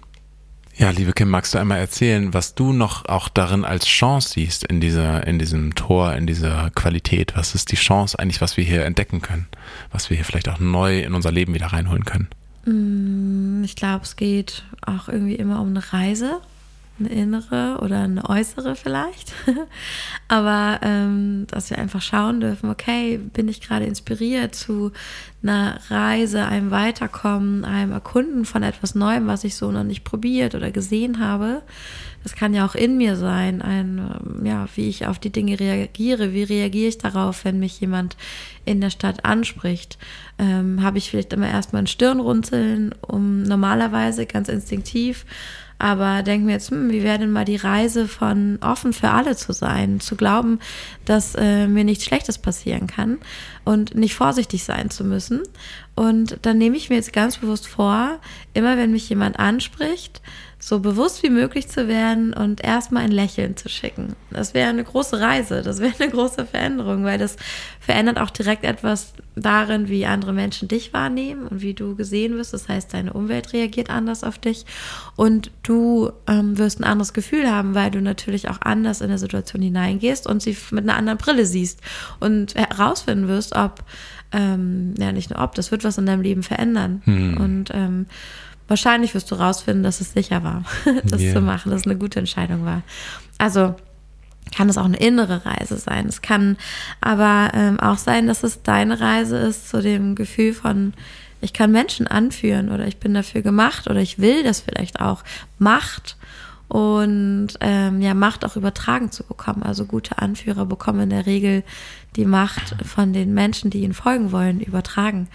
Ja, 0.77 0.91
liebe 0.91 1.13
Kim, 1.13 1.29
magst 1.29 1.53
du 1.53 1.59
einmal 1.59 1.79
erzählen, 1.79 2.33
was 2.33 2.55
du 2.55 2.73
noch 2.73 3.05
auch 3.07 3.29
darin 3.29 3.67
als 3.67 3.87
Chance 3.87 4.31
siehst 4.31 4.65
in 4.65 4.81
dieser, 4.81 5.27
in 5.27 5.39
diesem 5.39 5.75
Tor, 5.75 6.15
in 6.15 6.27
dieser 6.27 6.71
Qualität? 6.71 7.37
Was 7.37 7.55
ist 7.55 7.71
die 7.71 7.77
Chance 7.77 8.19
eigentlich, 8.19 8.41
was 8.41 8.57
wir 8.57 8.65
hier 8.65 8.87
entdecken 8.87 9.21
können? 9.21 9.47
Was 9.93 10.09
wir 10.09 10.17
hier 10.17 10.25
vielleicht 10.25 10.49
auch 10.49 10.59
neu 10.59 11.01
in 11.01 11.13
unser 11.13 11.33
Leben 11.33 11.53
wieder 11.53 11.67
reinholen 11.67 12.07
können? 12.07 12.29
Mm, 12.65 13.63
ich 13.63 13.77
glaube, 13.77 14.05
es 14.05 14.17
geht 14.17 14.63
auch 14.81 15.09
irgendwie 15.09 15.35
immer 15.35 15.61
um 15.61 15.69
eine 15.69 15.93
Reise 15.93 16.41
eine 17.01 17.09
innere 17.09 17.79
oder 17.83 18.03
eine 18.03 18.29
äußere 18.29 18.77
vielleicht. 18.77 19.33
Aber 20.29 20.79
ähm, 20.83 21.47
dass 21.49 21.71
wir 21.71 21.79
einfach 21.79 22.03
schauen 22.03 22.41
dürfen, 22.41 22.71
okay, 22.71 23.19
bin 23.19 23.49
ich 23.49 23.61
gerade 23.61 23.87
inspiriert 23.87 24.55
zu 24.55 24.93
einer 25.43 25.81
Reise, 25.89 26.45
einem 26.45 26.71
Weiterkommen, 26.71 27.65
einem 27.65 27.93
Erkunden 27.93 28.45
von 28.45 28.63
etwas 28.63 28.95
Neuem, 28.95 29.27
was 29.27 29.45
ich 29.45 29.57
so 29.57 29.73
noch 29.73 29.85
nicht 29.85 30.05
probiert 30.05 30.55
oder 30.55 30.71
gesehen 30.71 31.19
habe. 31.19 31.63
Das 32.23 32.35
kann 32.35 32.53
ja 32.53 32.67
auch 32.67 32.75
in 32.75 32.99
mir 32.99 33.17
sein, 33.17 33.63
ein, 33.63 33.99
ähm, 33.99 34.45
ja, 34.45 34.69
wie 34.75 34.89
ich 34.89 35.07
auf 35.07 35.19
die 35.19 35.31
Dinge 35.31 35.59
reagiere, 35.59 36.35
wie 36.35 36.43
reagiere 36.43 36.89
ich 36.89 36.99
darauf, 36.99 37.47
wenn 37.47 37.59
mich 37.59 37.81
jemand 37.81 38.17
in 38.67 38.81
der 38.83 38.91
Stadt 38.91 39.25
anspricht. 39.25 39.97
Ähm, 40.39 40.83
habe 40.83 40.99
ich 40.99 41.09
vielleicht 41.09 41.33
immer 41.33 41.49
erstmal 41.49 41.83
ein 41.83 41.87
Stirnrunzeln, 41.87 42.95
um 43.01 43.43
normalerweise 43.43 44.27
ganz 44.27 44.51
instinktiv 44.51 45.25
aber 45.81 46.23
denken 46.23 46.47
wir 46.47 46.55
jetzt, 46.55 46.71
hm, 46.71 46.91
wie 46.91 47.03
wäre 47.03 47.19
denn 47.19 47.31
mal 47.31 47.45
die 47.45 47.57
Reise 47.57 48.07
von 48.07 48.59
offen 48.61 48.93
für 48.93 49.11
alle 49.11 49.35
zu 49.35 49.53
sein, 49.53 49.99
zu 49.99 50.15
glauben, 50.15 50.61
dass 51.05 51.35
äh, 51.35 51.67
mir 51.67 51.85
nichts 51.85 52.05
Schlechtes 52.05 52.39
passieren 52.39 52.87
kann 52.87 53.19
und 53.65 53.95
nicht 53.95 54.15
vorsichtig 54.15 54.65
sein 54.65 54.91
zu 54.91 55.05
müssen. 55.05 55.41
Und 55.95 56.39
dann 56.43 56.59
nehme 56.59 56.77
ich 56.77 56.91
mir 56.91 56.97
jetzt 56.97 57.13
ganz 57.13 57.39
bewusst 57.39 57.67
vor, 57.67 58.19
immer 58.53 58.77
wenn 58.77 58.93
mich 58.93 59.09
jemand 59.09 59.39
anspricht, 59.39 60.21
so 60.63 60.79
bewusst 60.79 61.23
wie 61.23 61.31
möglich 61.31 61.69
zu 61.69 61.89
werden 61.89 62.35
und 62.35 62.63
erstmal 62.63 63.05
ein 63.05 63.11
Lächeln 63.11 63.57
zu 63.57 63.71
schicken. 63.71 64.15
Das 64.31 64.53
wäre 64.53 64.69
eine 64.69 64.85
große 64.85 65.19
Reise, 65.19 65.63
das 65.63 65.81
wäre 65.81 65.95
eine 65.99 66.11
große 66.11 66.45
Veränderung, 66.45 67.03
weil 67.03 67.19
das 67.19 67.37
verändert 67.81 68.21
auch 68.21 68.29
direkt 68.29 68.65
etwas 68.65 69.15
darin, 69.35 69.89
wie 69.89 70.05
andere 70.05 70.35
Menschen 70.35 70.69
dich 70.69 70.93
wahrnehmen 70.93 71.47
und 71.47 71.63
wie 71.63 71.73
du 71.73 71.97
gesehen 71.97 72.37
wirst. 72.37 72.53
Das 72.53 72.69
heißt, 72.69 72.93
deine 72.93 73.15
Umwelt 73.15 73.55
reagiert 73.55 73.89
anders 73.89 74.23
auf 74.23 74.39
dich 74.39 74.67
und 75.17 75.51
du 75.63 76.13
ähm, 76.27 76.59
wirst 76.59 76.79
ein 76.79 76.85
anderes 76.85 77.15
Gefühl 77.15 77.51
haben, 77.51 77.75
weil 77.75 77.91
du 77.91 78.03
natürlich 78.03 78.51
auch 78.51 78.61
anders 78.61 79.01
in 79.01 79.09
der 79.09 79.19
Situation 79.19 79.63
hineingehst 79.63 80.27
und 80.27 80.43
sie 80.43 80.55
mit 80.73 80.85
einer 80.85 80.97
anderen 80.97 81.19
Brille 81.19 81.47
siehst 81.47 81.81
und 82.21 82.55
herausfinden 82.55 83.29
wirst, 83.29 83.57
ob, 83.57 83.83
ähm, 84.33 84.93
ja 84.99 85.11
nicht 85.11 85.31
nur 85.31 85.43
ob, 85.43 85.55
das 85.55 85.71
wird 85.71 85.85
was 85.85 85.97
in 85.97 86.05
deinem 86.05 86.21
Leben 86.21 86.43
verändern. 86.43 87.01
Hm. 87.07 87.37
Und 87.39 87.71
ähm, 87.73 88.07
wahrscheinlich 88.71 89.15
wirst 89.15 89.31
du 89.31 89.35
rausfinden, 89.35 89.83
dass 89.83 90.01
es 90.01 90.13
sicher 90.13 90.43
war, 90.45 90.65
das 91.05 91.21
yeah. 91.21 91.35
zu 91.35 91.41
machen, 91.41 91.71
dass 91.71 91.81
es 91.83 91.87
eine 91.87 91.99
gute 91.99 92.21
Entscheidung 92.21 92.65
war. 92.65 92.83
Also 93.37 93.75
kann 94.55 94.69
es 94.69 94.79
auch 94.79 94.85
eine 94.85 94.97
innere 94.97 95.45
Reise 95.45 95.77
sein. 95.77 96.07
Es 96.07 96.23
kann 96.23 96.57
aber 97.01 97.51
ähm, 97.55 97.79
auch 97.81 97.99
sein, 97.99 98.27
dass 98.27 98.43
es 98.43 98.63
deine 98.63 99.01
Reise 99.01 99.37
ist 99.37 99.69
zu 99.69 99.83
dem 99.83 100.15
Gefühl 100.15 100.55
von, 100.55 100.95
ich 101.41 101.53
kann 101.53 101.73
Menschen 101.73 102.07
anführen 102.07 102.71
oder 102.71 102.87
ich 102.87 102.99
bin 102.99 103.15
dafür 103.15 103.43
gemacht 103.43 103.89
oder 103.89 104.01
ich 104.01 104.19
will 104.19 104.43
das 104.43 104.61
vielleicht 104.61 105.01
auch. 105.01 105.25
Macht 105.59 106.17
und 106.69 107.49
ähm, 107.61 108.01
ja, 108.01 108.15
Macht 108.15 108.45
auch 108.45 108.57
übertragen 108.57 109.11
zu 109.11 109.25
bekommen. 109.25 109.63
Also 109.63 109.85
gute 109.85 110.19
Anführer 110.19 110.67
bekommen 110.67 111.01
in 111.01 111.11
der 111.11 111.27
Regel 111.27 111.65
die 112.17 112.25
Macht 112.25 112.77
von 112.85 113.13
den 113.13 113.35
Menschen, 113.35 113.71
die 113.71 113.83
ihnen 113.83 113.95
folgen 113.95 114.33
wollen, 114.33 114.61
übertragen. 114.61 115.29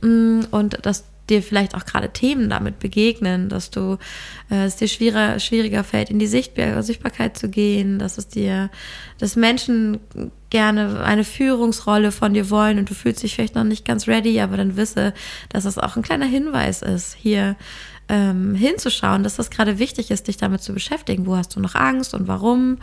Mm, 0.00 0.40
und 0.50 0.78
das 0.82 1.04
dir 1.30 1.42
vielleicht 1.42 1.74
auch 1.74 1.84
gerade 1.84 2.10
Themen 2.10 2.50
damit 2.50 2.78
begegnen, 2.78 3.48
dass 3.48 3.70
du 3.70 3.98
äh, 4.50 4.64
es 4.64 4.76
dir 4.76 4.88
schwieriger, 4.88 5.38
schwieriger 5.38 5.84
fällt, 5.84 6.10
in 6.10 6.18
die 6.18 6.26
Sichtbar 6.26 6.82
Sichtbarkeit 6.82 7.38
zu 7.38 7.48
gehen, 7.48 7.98
dass 7.98 8.18
es 8.18 8.28
dir, 8.28 8.70
dass 9.18 9.36
Menschen 9.36 10.00
gerne 10.50 11.02
eine 11.04 11.24
Führungsrolle 11.24 12.12
von 12.12 12.34
dir 12.34 12.50
wollen 12.50 12.78
und 12.78 12.90
du 12.90 12.94
fühlst 12.94 13.22
dich 13.22 13.34
vielleicht 13.34 13.54
noch 13.54 13.64
nicht 13.64 13.84
ganz 13.84 14.08
ready, 14.08 14.40
aber 14.40 14.56
dann 14.56 14.76
wisse, 14.76 15.14
dass 15.48 15.64
es 15.64 15.78
auch 15.78 15.96
ein 15.96 16.02
kleiner 16.02 16.26
Hinweis 16.26 16.82
ist, 16.82 17.14
hier 17.14 17.56
ähm, 18.10 18.56
hinzuschauen, 18.56 19.22
dass 19.22 19.36
das 19.36 19.50
gerade 19.50 19.78
wichtig 19.78 20.10
ist, 20.10 20.26
dich 20.26 20.36
damit 20.36 20.62
zu 20.62 20.74
beschäftigen. 20.74 21.26
Wo 21.26 21.36
hast 21.36 21.54
du 21.54 21.60
noch 21.60 21.76
Angst 21.76 22.12
und 22.12 22.26
warum? 22.26 22.78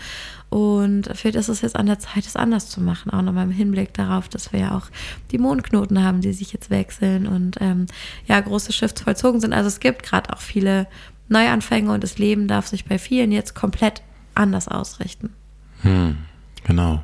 Und 0.49 1.09
vielleicht 1.13 1.35
ist 1.35 1.49
es 1.49 1.61
jetzt 1.61 1.75
an 1.75 1.85
der 1.85 1.99
Zeit, 1.99 2.25
es 2.25 2.37
anders 2.37 2.69
zu 2.69 2.81
machen, 2.81 3.11
auch 3.11 3.21
nochmal 3.21 3.43
im 3.43 3.51
Hinblick 3.51 3.93
darauf, 3.93 4.29
dass 4.29 4.53
wir 4.53 4.61
ja 4.61 4.77
auch 4.77 4.87
die 5.31 5.37
Mondknoten 5.37 6.01
haben, 6.01 6.21
die 6.21 6.31
sich 6.31 6.53
jetzt 6.53 6.69
wechseln 6.69 7.27
und 7.27 7.57
ähm, 7.59 7.87
ja, 8.25 8.39
große 8.39 8.71
Shifts 8.71 9.01
vollzogen 9.01 9.41
sind. 9.41 9.51
Also 9.51 9.67
es 9.67 9.81
gibt 9.81 10.03
gerade 10.03 10.31
auch 10.33 10.39
viele 10.39 10.87
Neuanfänge 11.27 11.91
und 11.91 12.03
das 12.03 12.17
Leben 12.17 12.47
darf 12.47 12.67
sich 12.67 12.85
bei 12.85 12.97
vielen 12.97 13.33
jetzt 13.33 13.53
komplett 13.53 14.01
anders 14.33 14.69
ausrichten. 14.69 15.33
Hm, 15.81 16.17
genau. 16.63 17.03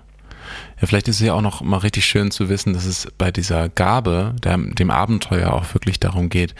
Ja, 0.79 0.87
vielleicht 0.87 1.09
ist 1.09 1.19
es 1.19 1.27
ja 1.27 1.33
auch 1.33 1.41
noch 1.41 1.61
mal 1.61 1.77
richtig 1.77 2.05
schön 2.05 2.31
zu 2.31 2.47
wissen, 2.47 2.73
dass 2.73 2.85
es 2.85 3.07
bei 3.17 3.31
dieser 3.31 3.67
Gabe, 3.67 4.33
der, 4.41 4.57
dem 4.57 4.91
Abenteuer 4.91 5.51
auch 5.51 5.73
wirklich 5.73 5.99
darum 5.99 6.29
geht, 6.29 6.55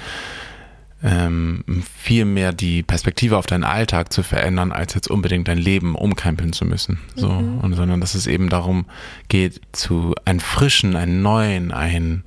ähm, 1.03 1.63
viel 1.97 2.25
mehr 2.25 2.53
die 2.53 2.81
Perspektive 2.81 3.37
auf 3.37 3.45
deinen 3.45 3.65
Alltag 3.65 4.13
zu 4.13 4.23
verändern, 4.23 4.71
als 4.71 4.93
jetzt 4.93 5.09
unbedingt 5.09 5.47
dein 5.47 5.57
Leben 5.57 5.95
umkrempeln 5.95 6.53
zu 6.53 6.65
müssen. 6.65 6.99
So, 7.15 7.29
mhm. 7.29 7.59
und, 7.59 7.73
sondern 7.73 7.99
dass 7.99 8.15
es 8.15 8.25
eben 8.25 8.49
darum 8.49 8.85
geht, 9.27 9.61
zu 9.73 10.15
einen 10.23 10.39
frischen, 10.39 10.95
einen 10.95 11.21
neuen, 11.21 11.71
einen, 11.71 12.23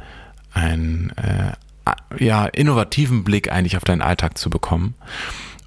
einen 0.53 1.11
äh, 1.17 1.53
ja, 2.23 2.47
innovativen 2.47 3.25
Blick 3.25 3.51
eigentlich 3.51 3.77
auf 3.77 3.85
deinen 3.85 4.03
Alltag 4.03 4.37
zu 4.37 4.51
bekommen 4.51 4.95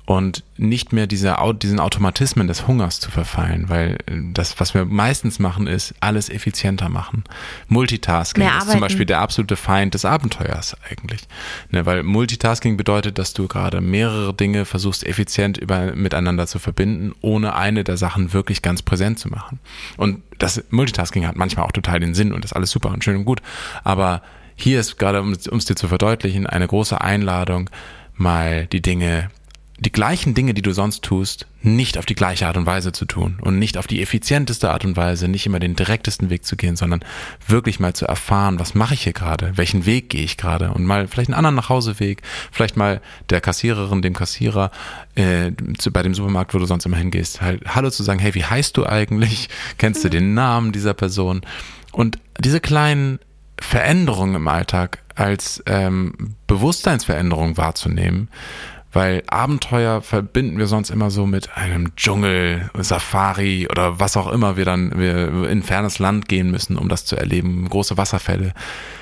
und 0.09 0.43
nicht 0.57 0.91
mehr 0.91 1.05
diese, 1.05 1.35
diesen 1.61 1.79
Automatismen 1.79 2.47
des 2.47 2.67
Hungers 2.67 2.99
zu 2.99 3.11
verfallen, 3.11 3.69
weil 3.69 3.99
das, 4.33 4.59
was 4.59 4.73
wir 4.73 4.85
meistens 4.85 5.37
machen, 5.37 5.67
ist 5.67 5.93
alles 5.99 6.31
effizienter 6.31 6.89
machen. 6.89 7.25
Multitasking 7.67 8.43
ist 8.57 8.71
zum 8.71 8.79
Beispiel 8.79 9.05
der 9.05 9.19
absolute 9.19 9.55
Feind 9.55 9.93
des 9.93 10.05
Abenteuers 10.05 10.75
eigentlich. 10.89 11.27
Ne, 11.69 11.85
weil 11.85 12.01
Multitasking 12.01 12.75
bedeutet, 12.75 13.19
dass 13.19 13.35
du 13.35 13.47
gerade 13.47 13.81
mehrere 13.81 14.33
Dinge 14.33 14.65
versuchst 14.65 15.05
effizient 15.05 15.59
über, 15.59 15.93
miteinander 15.93 16.47
zu 16.47 16.57
verbinden, 16.57 17.13
ohne 17.21 17.53
eine 17.53 17.83
der 17.83 17.97
Sachen 17.97 18.33
wirklich 18.33 18.63
ganz 18.63 18.81
präsent 18.81 19.19
zu 19.19 19.29
machen. 19.29 19.59
Und 19.95 20.23
das 20.39 20.63
Multitasking 20.71 21.27
hat 21.27 21.35
manchmal 21.35 21.67
auch 21.67 21.71
total 21.71 21.99
den 21.99 22.15
Sinn 22.15 22.33
und 22.33 22.43
ist 22.43 22.53
alles 22.53 22.71
super 22.71 22.89
und 22.89 23.03
schön 23.03 23.17
und 23.17 23.25
gut. 23.25 23.43
Aber 23.83 24.23
hier 24.55 24.79
ist 24.79 24.97
gerade, 24.97 25.21
um 25.21 25.33
es 25.33 25.65
dir 25.65 25.75
zu 25.75 25.87
verdeutlichen, 25.87 26.47
eine 26.47 26.65
große 26.65 26.99
Einladung, 26.99 27.69
mal 28.15 28.65
die 28.65 28.81
Dinge 28.81 29.29
die 29.79 29.91
gleichen 29.91 30.33
Dinge, 30.33 30.53
die 30.53 30.61
du 30.61 30.73
sonst 30.73 31.03
tust, 31.03 31.47
nicht 31.61 31.97
auf 31.97 32.05
die 32.05 32.15
gleiche 32.15 32.47
Art 32.47 32.57
und 32.57 32.65
Weise 32.65 32.91
zu 32.91 33.05
tun 33.05 33.37
und 33.41 33.59
nicht 33.59 33.77
auf 33.77 33.87
die 33.87 34.01
effizienteste 34.01 34.69
Art 34.69 34.83
und 34.85 34.97
Weise, 34.97 35.27
nicht 35.27 35.45
immer 35.45 35.59
den 35.59 35.75
direktesten 35.75 36.29
Weg 36.29 36.45
zu 36.45 36.57
gehen, 36.57 36.75
sondern 36.75 37.03
wirklich 37.47 37.79
mal 37.79 37.93
zu 37.93 38.05
erfahren, 38.05 38.59
was 38.59 38.75
mache 38.75 38.93
ich 38.93 39.03
hier 39.03 39.13
gerade, 39.13 39.53
welchen 39.55 39.85
Weg 39.85 40.09
gehe 40.09 40.23
ich 40.23 40.37
gerade 40.37 40.71
und 40.71 40.85
mal 40.85 41.07
vielleicht 41.07 41.29
einen 41.29 41.37
anderen 41.37 41.55
Nachhauseweg, 41.55 42.21
vielleicht 42.51 42.77
mal 42.77 43.01
der 43.29 43.41
Kassiererin, 43.41 44.01
dem 44.01 44.13
Kassierer 44.13 44.71
äh, 45.15 45.51
zu, 45.77 45.91
bei 45.91 46.03
dem 46.03 46.13
Supermarkt, 46.13 46.53
wo 46.53 46.59
du 46.59 46.65
sonst 46.65 46.85
immer 46.85 46.97
hingehst, 46.97 47.41
halt 47.41 47.63
Hallo 47.73 47.89
zu 47.89 48.03
sagen, 48.03 48.19
hey, 48.19 48.35
wie 48.35 48.45
heißt 48.45 48.75
du 48.75 48.85
eigentlich? 48.85 49.49
Kennst 49.77 50.03
du 50.03 50.09
den 50.09 50.33
Namen 50.33 50.71
dieser 50.71 50.93
Person? 50.93 51.41
Und 51.91 52.19
diese 52.37 52.59
kleinen 52.59 53.19
Veränderungen 53.59 54.35
im 54.35 54.47
Alltag 54.47 54.99
als 55.15 55.61
ähm, 55.65 56.35
Bewusstseinsveränderung 56.47 57.57
wahrzunehmen, 57.57 58.29
weil 58.91 59.23
Abenteuer 59.27 60.01
verbinden 60.01 60.57
wir 60.57 60.67
sonst 60.67 60.89
immer 60.89 61.11
so 61.11 61.25
mit 61.25 61.55
einem 61.55 61.95
Dschungel, 61.95 62.69
Safari 62.79 63.67
oder 63.69 63.99
was 63.99 64.17
auch 64.17 64.31
immer 64.31 64.57
wir 64.57 64.65
dann 64.65 64.97
wir 64.97 65.49
in 65.49 65.63
fernes 65.63 65.99
Land 65.99 66.27
gehen 66.27 66.49
müssen, 66.51 66.77
um 66.77 66.89
das 66.89 67.05
zu 67.05 67.15
erleben, 67.15 67.67
große 67.69 67.97
Wasserfälle. 67.97 68.53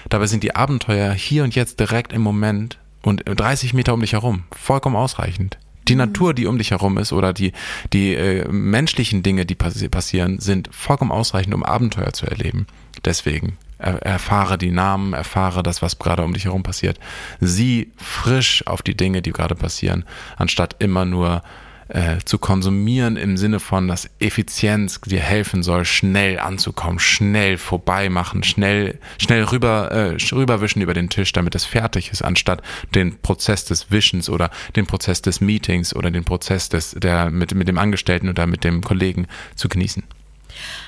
Dabei 0.09 0.27
sind 0.27 0.43
die 0.43 0.55
Abenteuer 0.55 1.13
hier 1.13 1.43
und 1.43 1.55
jetzt 1.55 1.79
direkt 1.79 2.13
im 2.13 2.21
Moment 2.21 2.77
und 3.01 3.23
30 3.25 3.73
Meter 3.73 3.93
um 3.93 4.01
dich 4.01 4.13
herum 4.13 4.43
vollkommen 4.51 4.95
ausreichend. 4.95 5.57
Die 5.87 5.93
mhm. 5.93 5.99
Natur, 5.99 6.33
die 6.33 6.47
um 6.47 6.57
dich 6.57 6.71
herum 6.71 6.97
ist 6.97 7.13
oder 7.13 7.33
die, 7.33 7.53
die 7.93 8.13
äh, 8.13 8.47
menschlichen 8.49 9.23
Dinge, 9.23 9.45
die 9.45 9.55
passieren, 9.55 10.39
sind 10.39 10.69
vollkommen 10.73 11.11
ausreichend, 11.11 11.53
um 11.53 11.63
Abenteuer 11.63 12.11
zu 12.13 12.25
erleben. 12.25 12.67
Deswegen 13.05 13.57
erfahre 13.77 14.57
die 14.57 14.71
Namen, 14.71 15.13
erfahre 15.13 15.63
das, 15.63 15.81
was 15.81 15.99
gerade 15.99 16.23
um 16.23 16.33
dich 16.33 16.45
herum 16.45 16.63
passiert. 16.63 16.99
Sieh 17.39 17.91
frisch 17.97 18.65
auf 18.65 18.81
die 18.81 18.97
Dinge, 18.97 19.21
die 19.21 19.31
gerade 19.31 19.55
passieren, 19.55 20.05
anstatt 20.37 20.75
immer 20.79 21.05
nur 21.05 21.43
äh, 21.89 22.17
zu 22.25 22.37
konsumieren 22.37 23.15
im 23.15 23.37
Sinne 23.37 23.59
von, 23.59 23.87
dass 23.87 24.09
Effizienz 24.19 24.99
dir 25.01 25.21
helfen 25.21 25.63
soll, 25.63 25.85
schnell 25.85 26.39
anzukommen, 26.39 26.99
schnell 26.99 27.57
vorbei 27.57 28.09
machen, 28.09 28.43
schnell, 28.43 28.99
schnell 29.17 29.43
rüber, 29.43 29.91
äh, 29.91 30.17
rüberwischen 30.33 30.81
über 30.81 30.93
den 30.93 31.09
Tisch, 31.09 31.31
damit 31.31 31.55
es 31.55 31.65
fertig 31.65 32.11
ist, 32.11 32.23
anstatt 32.23 32.61
den 32.93 33.17
Prozess 33.21 33.65
des 33.65 33.89
Wischens 33.91 34.29
oder 34.29 34.49
den 34.75 34.85
Prozess 34.85 35.21
des 35.21 35.39
Meetings 35.39 35.95
oder 35.95 36.11
den 36.11 36.25
Prozess 36.25 36.69
des, 36.69 36.91
der, 36.91 37.29
mit, 37.29 37.53
mit 37.55 37.67
dem 37.67 37.77
Angestellten 37.77 38.27
oder 38.27 38.47
mit 38.47 38.63
dem 38.63 38.81
Kollegen 38.81 39.27
zu 39.55 39.69
genießen. 39.69 40.03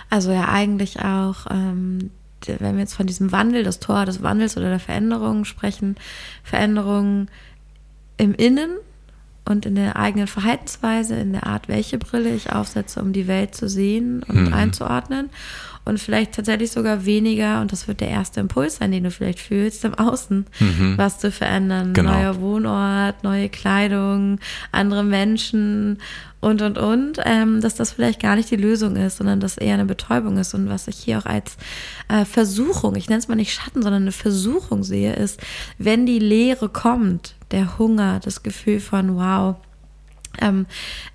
Also 0.09 0.31
ja 0.31 0.49
eigentlich 0.49 0.99
auch 0.99 1.45
ähm, 1.49 2.11
wenn 2.47 2.75
wir 2.75 2.81
jetzt 2.81 2.93
von 2.93 3.07
diesem 3.07 3.31
Wandel, 3.31 3.63
das 3.63 3.79
Tor 3.79 4.05
des 4.05 4.21
Wandels 4.23 4.57
oder 4.57 4.69
der 4.69 4.79
Veränderung 4.79 5.45
sprechen, 5.45 5.95
Veränderungen 6.43 7.29
im 8.17 8.33
Innen 8.33 8.71
und 9.45 9.65
in 9.65 9.75
der 9.75 9.95
eigenen 9.95 10.27
Verhaltensweise, 10.27 11.15
in 11.15 11.33
der 11.33 11.47
Art, 11.47 11.67
welche 11.67 11.97
Brille 11.97 12.33
ich 12.33 12.51
aufsetze, 12.51 13.01
um 13.01 13.13
die 13.13 13.27
Welt 13.27 13.55
zu 13.55 13.67
sehen 13.67 14.23
und 14.23 14.47
mhm. 14.47 14.53
einzuordnen. 14.53 15.29
Und 15.89 15.99
vielleicht 15.99 16.33
tatsächlich 16.33 16.71
sogar 16.71 17.05
weniger, 17.05 17.61
und 17.61 17.71
das 17.71 17.87
wird 17.87 17.99
der 17.99 18.09
erste 18.09 18.39
Impuls 18.39 18.77
sein, 18.77 18.91
den 18.91 19.03
du 19.03 19.11
vielleicht 19.11 19.39
fühlst, 19.39 19.83
im 19.83 19.95
Außen 19.95 20.45
mhm. 20.59 20.97
was 20.97 21.19
zu 21.19 21.31
verändern. 21.31 21.93
Genau. 21.93 22.11
Neuer 22.11 22.39
Wohnort, 22.39 23.23
neue 23.23 23.49
Kleidung, 23.49 24.39
andere 24.71 25.03
Menschen 25.03 25.97
und, 26.41 26.61
und, 26.61 26.77
und, 26.77 27.19
ähm, 27.25 27.59
dass 27.59 27.75
das 27.75 27.91
vielleicht 27.91 28.21
gar 28.21 28.35
nicht 28.35 28.49
die 28.49 28.55
Lösung 28.55 28.95
ist, 28.95 29.17
sondern 29.17 29.39
dass 29.39 29.57
eher 29.57 29.73
eine 29.73 29.85
Betäubung 29.85 30.37
ist. 30.37 30.53
Und 30.53 30.69
was 30.69 30.87
ich 30.87 30.97
hier 30.97 31.19
auch 31.19 31.25
als 31.25 31.57
äh, 32.07 32.23
Versuchung, 32.23 32.95
ich 32.95 33.09
nenne 33.09 33.19
es 33.19 33.27
mal 33.27 33.35
nicht 33.35 33.53
Schatten, 33.53 33.81
sondern 33.81 34.03
eine 34.03 34.13
Versuchung 34.13 34.83
sehe, 34.83 35.13
ist, 35.13 35.41
wenn 35.77 36.05
die 36.05 36.19
Leere 36.19 36.69
kommt, 36.69 37.35
der 37.51 37.77
Hunger, 37.77 38.21
das 38.23 38.41
Gefühl 38.43 38.79
von, 38.79 39.15
wow, 39.15 39.55
ähm, 40.41 40.65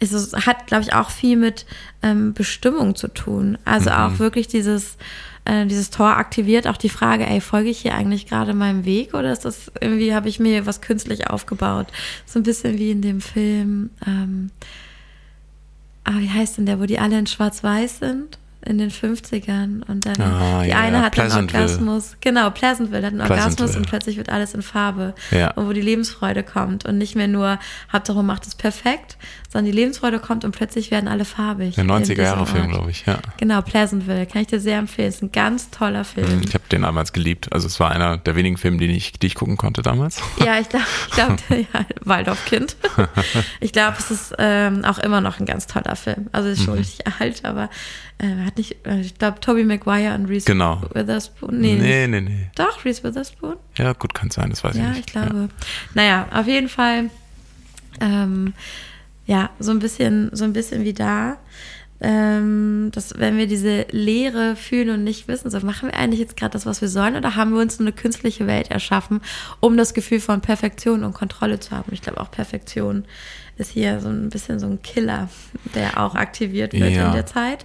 es 0.01 0.13
ist, 0.13 0.47
hat, 0.47 0.67
glaube 0.67 0.83
ich, 0.83 0.95
auch 0.95 1.11
viel 1.11 1.37
mit 1.37 1.67
ähm, 2.03 2.35
Bestimmung 2.35 2.95
zu 2.95 3.09
tun. 3.09 3.59
Also 3.65 3.91
mhm. 3.91 3.97
auch 3.97 4.19
wirklich 4.19 4.49
dieses, 4.49 4.97
äh, 5.45 5.67
dieses 5.67 5.91
Tor 5.91 6.17
aktiviert 6.17 6.67
auch 6.67 6.77
die 6.77 6.89
Frage, 6.89 7.27
ey, 7.27 7.41
folge 7.41 7.71
ich 7.71 7.81
hier 7.81 7.95
eigentlich 7.95 8.27
gerade 8.27 8.55
meinem 8.55 8.85
Weg 8.85 9.15
oder 9.15 9.33
ist 9.33 9.45
das 9.45 9.71
irgendwie, 9.81 10.15
habe 10.15 10.29
ich 10.29 10.41
mir 10.41 10.67
was 10.67 10.81
künstlich 10.81 11.29
aufgebaut? 11.29 11.87
So 12.27 12.39
ein 12.39 12.45
bisschen 12.45 12.79
wie 12.79 12.91
in 12.91 13.03
dem 13.03 13.21
Film, 13.21 13.91
ähm, 14.07 14.51
ah, 16.05 16.19
wie 16.19 16.31
heißt 16.31 16.59
denn 16.59 16.67
der, 16.67 16.81
wo 16.81 16.87
die 16.87 16.99
alle 16.99 17.19
in 17.19 17.27
Schwarz-Weiß 17.27 17.99
sind? 17.99 18.39
In 18.67 18.79
den 18.79 18.91
50ern 18.91 19.83
und 19.89 20.07
dann 20.07 20.21
ah, 20.21 20.63
die 20.63 20.71
ja, 20.71 20.79
eine 20.79 21.03
hat 21.03 21.19
einen 21.19 21.33
Orgasmus. 21.33 22.17
Genau, 22.21 22.51
Pleasantville 22.51 23.07
hat 23.07 23.13
einen 23.13 23.21
Orgasmus 23.21 23.77
und 23.77 23.87
plötzlich 23.89 24.17
wird 24.17 24.31
alles 24.31 24.55
in 24.55 24.63
Farbe. 24.63 25.15
Ja. 25.31 25.53
Und 25.53 25.69
wo 25.69 25.73
die 25.73 25.81
Lebensfreude 25.81 26.43
kommt 26.43 26.85
und 26.85 26.99
nicht 26.99 27.15
mehr 27.15 27.29
nur 27.29 27.59
Hauptsache 27.93 28.23
macht 28.23 28.47
es 28.47 28.55
perfekt, 28.55 29.17
sondern 29.53 29.71
die 29.71 29.77
Lebensfreude 29.77 30.19
kommt 30.19 30.45
und 30.45 30.53
plötzlich 30.53 30.91
werden 30.91 31.09
alle 31.09 31.25
farbig. 31.25 31.77
Der 31.77 31.85
90er 31.85 32.23
Jahre 32.23 32.47
Film, 32.47 32.71
glaube 32.71 32.91
ich, 32.91 33.07
ja. 33.07 33.19
Genau, 33.37 33.63
Pleasantville, 33.63 34.27
kann 34.27 34.43
ich 34.43 34.49
dir 34.49 34.61
sehr 34.61 34.79
empfehlen. 34.79 35.09
Ist 35.09 35.23
ein 35.23 35.33
ganz 35.33 35.71
toller 35.71 36.05
Film. 36.05 36.43
Ich 36.45 36.55
habe 36.55 36.65
den 36.71 36.83
damals 36.83 37.13
geliebt. 37.13 37.53
Also 37.53 37.67
es 37.67 37.79
war 37.79 37.91
einer 37.91 38.17
der 38.17 38.35
wenigen 38.35 38.57
Filme, 38.57 38.79
die 38.79 38.87
ich, 38.87 39.13
die 39.13 39.29
ich 39.29 39.35
gucken 39.35 39.57
konnte 39.57 39.83
damals. 39.83 40.21
Ja, 40.45 40.59
ich 40.59 40.69
glaube, 40.69 40.87
ich 41.09 41.15
glaub, 41.15 41.39
ja, 41.51 41.87
Waldorfkind. 42.01 42.77
ich 43.61 43.73
glaube, 43.73 43.97
es 43.99 44.11
ist 44.11 44.35
ähm, 44.39 44.85
auch 44.85 44.99
immer 44.99 45.21
noch 45.21 45.39
ein 45.39 45.47
ganz 45.47 45.67
toller 45.67 45.97
Film. 45.97 46.29
Also 46.33 46.49
es 46.49 46.59
ist 46.59 46.65
schon 46.65 46.75
mhm. 46.75 46.81
richtig 46.81 47.07
alt, 47.21 47.45
aber 47.45 47.71
äh, 48.19 48.45
hat 48.47 48.54
nicht, 48.57 48.87
äh, 48.87 49.01
ich 49.01 49.17
glaube, 49.19 49.41
Tobey 49.41 49.65
Maguire 49.65 50.15
und 50.15 50.27
Reese 50.27 50.47
genau. 50.47 50.83
Witherspoon. 50.93 51.59
Nee, 51.61 51.77
nee, 51.77 52.07
nee, 52.07 52.21
nee. 52.21 52.51
Doch, 52.55 52.85
Reese 52.85 53.03
Witherspoon? 53.03 53.57
Ja, 53.79 53.93
gut, 53.93 54.15
kann 54.15 54.31
sein, 54.31 54.51
das 54.51 54.63
weiß 54.65 54.77
ja, 54.77 54.91
ich 54.91 54.97
nicht. 54.97 55.15
Ja, 55.15 55.23
ich 55.23 55.29
glaube. 55.29 55.49
Ja. 55.49 55.49
Naja, 55.95 56.29
auf 56.33 56.47
jeden 56.47 56.69
Fall, 56.69 57.11
ähm, 58.01 58.55
ja, 59.27 59.51
so 59.59 59.71
ein 59.71 59.79
bisschen, 59.79 60.31
so 60.33 60.45
ein 60.45 60.53
bisschen 60.53 60.85
wie 60.85 60.93
da. 60.95 61.39
ähm, 62.01 62.91
dass 62.93 63.19
wenn 63.19 63.39
wir 63.39 63.47
diese 63.47 63.87
Leere 63.91 64.57
fühlen 64.57 64.91
und 64.91 65.05
nicht 65.05 65.27
wissen, 65.29 65.51
so 65.51 65.59
machen 65.61 65.89
wir 65.89 65.99
eigentlich 65.99 66.21
jetzt 66.21 66.37
gerade 66.37 66.53
das, 66.53 66.67
was 66.67 66.81
wir 66.81 66.89
sollen, 66.89 67.17
oder 67.17 67.35
haben 67.35 67.55
wir 67.55 67.63
uns 67.63 67.81
eine 67.81 67.93
künstliche 67.93 68.47
Welt 68.47 68.71
erschaffen, 68.71 69.21
um 69.61 69.77
das 69.77 69.95
Gefühl 69.95 70.21
von 70.21 70.41
Perfektion 70.41 71.05
und 71.05 71.15
Kontrolle 71.15 71.61
zu 71.61 71.71
haben? 71.71 71.93
Ich 71.93 72.03
glaube 72.03 72.21
auch 72.21 72.31
Perfektion 72.31 73.05
ist 73.57 73.71
hier 73.71 74.01
so 74.01 74.09
ein 74.09 74.31
bisschen 74.31 74.59
so 74.59 74.67
ein 74.67 74.83
Killer, 74.83 75.29
der 75.75 76.01
auch 76.01 76.15
aktiviert 76.15 76.73
wird 76.73 76.91
ja. 76.91 77.07
in 77.07 77.13
der 77.13 77.27
Zeit. 77.27 77.65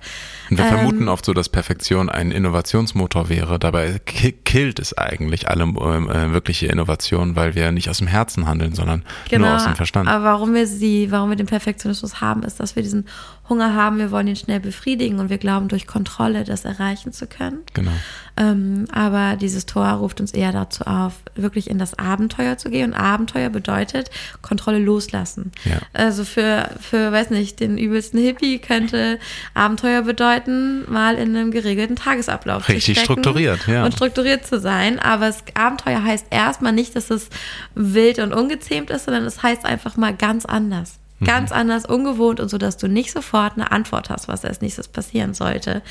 Und 0.49 0.57
wir 0.57 0.65
ähm, 0.65 0.71
vermuten 0.71 1.07
oft 1.07 1.25
so, 1.25 1.33
dass 1.33 1.49
Perfektion 1.49 2.09
ein 2.09 2.31
Innovationsmotor 2.31 3.29
wäre. 3.29 3.59
Dabei 3.59 3.99
killt 4.05 4.79
es 4.79 4.97
eigentlich 4.97 5.47
alle 5.49 5.63
äh, 5.63 6.31
wirkliche 6.31 6.67
Innovation, 6.67 7.35
weil 7.35 7.55
wir 7.55 7.71
nicht 7.71 7.89
aus 7.89 7.97
dem 7.97 8.07
Herzen 8.07 8.45
handeln, 8.45 8.75
sondern 8.75 9.03
genau, 9.29 9.47
nur 9.47 9.55
aus 9.55 9.65
dem 9.65 9.75
Verstand. 9.75 10.07
Aber 10.07 10.25
warum 10.25 10.53
wir 10.53 10.67
sie, 10.67 11.11
warum 11.11 11.29
wir 11.29 11.37
den 11.37 11.47
Perfektionismus 11.47 12.21
haben, 12.21 12.43
ist, 12.43 12.59
dass 12.59 12.75
wir 12.75 12.83
diesen 12.83 13.05
Hunger 13.49 13.73
haben, 13.73 13.97
wir 13.97 14.11
wollen 14.11 14.27
ihn 14.27 14.35
schnell 14.35 14.59
befriedigen 14.59 15.19
und 15.19 15.29
wir 15.29 15.39
glauben, 15.39 15.67
durch 15.67 15.87
Kontrolle 15.87 16.43
das 16.43 16.65
erreichen 16.65 17.11
zu 17.11 17.25
können. 17.25 17.59
Genau. 17.73 17.91
Ähm, 18.37 18.85
aber 18.91 19.35
dieses 19.35 19.65
Tor 19.65 19.87
ruft 19.87 20.21
uns 20.21 20.31
eher 20.31 20.51
dazu 20.51 20.85
auf, 20.85 21.15
wirklich 21.35 21.69
in 21.69 21.79
das 21.79 21.97
Abenteuer 21.97 22.57
zu 22.57 22.69
gehen. 22.69 22.91
Und 22.91 22.97
Abenteuer 22.97 23.49
bedeutet 23.49 24.11
Kontrolle 24.41 24.79
loslassen. 24.79 25.51
Ja. 25.65 25.78
Also 25.93 26.23
für, 26.23 26.69
für, 26.79 27.11
weiß 27.11 27.29
nicht, 27.29 27.59
den 27.59 27.77
übelsten 27.77 28.19
Hippie 28.19 28.59
könnte 28.59 29.19
Abenteuer 29.53 30.01
bedeuten, 30.01 30.89
mal 30.91 31.15
in 31.15 31.35
einem 31.35 31.51
geregelten 31.51 31.95
Tagesablauf 31.95 32.67
Richtig 32.69 32.97
zu 32.97 33.03
strukturiert, 33.03 33.67
ja. 33.67 33.85
Und 33.85 33.93
strukturiert 33.93 34.45
zu 34.45 34.59
sein. 34.59 34.99
Aber 34.99 35.27
das 35.27 35.43
Abenteuer 35.53 36.03
heißt 36.03 36.27
erstmal 36.29 36.73
nicht, 36.73 36.95
dass 36.95 37.09
es 37.09 37.29
wild 37.75 38.19
und 38.19 38.33
ungezähmt 38.33 38.89
ist, 38.89 39.05
sondern 39.05 39.25
es 39.25 39.43
heißt 39.43 39.65
einfach 39.65 39.97
mal 39.97 40.15
ganz 40.15 40.45
anders. 40.45 40.99
Ganz 41.25 41.49
mhm. 41.49 41.57
anders, 41.57 41.85
ungewohnt 41.85 42.39
und 42.39 42.49
so, 42.49 42.57
dass 42.57 42.77
du 42.77 42.87
nicht 42.87 43.11
sofort 43.11 43.53
eine 43.55 43.71
Antwort 43.71 44.09
hast, 44.09 44.27
was 44.27 44.45
als 44.45 44.61
nächstes 44.61 44.87
passieren 44.87 45.33
sollte. 45.33 45.81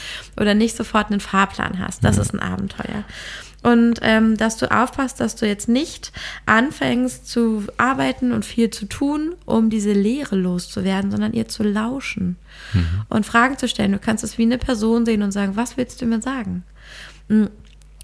Oder 0.41 0.55
nicht 0.55 0.77
sofort 0.77 1.11
einen 1.11 1.21
Fahrplan 1.21 1.79
hast. 1.79 2.03
Das 2.03 2.17
mhm. 2.17 2.23
ist 2.23 2.35
ein 2.35 2.41
Abenteuer. 2.41 3.05
Und 3.63 3.99
ähm, 4.03 4.37
dass 4.37 4.57
du 4.57 4.71
aufpasst, 4.71 5.19
dass 5.19 5.35
du 5.35 5.47
jetzt 5.47 5.69
nicht 5.69 6.13
anfängst 6.47 7.29
zu 7.29 7.65
arbeiten 7.77 8.33
und 8.33 8.45
viel 8.45 8.71
zu 8.71 8.87
tun, 8.87 9.35
um 9.47 9.69
diese 9.69 9.93
Leere 9.93 10.37
loszuwerden, 10.37 11.11
sondern 11.11 11.33
ihr 11.33 11.49
zu 11.49 11.65
lauschen 11.65 12.37
mhm. 12.73 12.87
und 13.09 13.27
Fragen 13.27 13.59
zu 13.59 13.67
stellen. 13.67 13.93
Du 13.93 13.99
kannst 13.99 14.23
es 14.23 14.39
wie 14.39 14.43
eine 14.43 14.59
Person 14.59 15.05
sehen 15.05 15.23
und 15.23 15.33
sagen, 15.33 15.57
was 15.57 15.77
willst 15.77 16.01
du 16.01 16.07
mir 16.07 16.23
sagen? 16.23 16.63
Mhm 17.29 17.49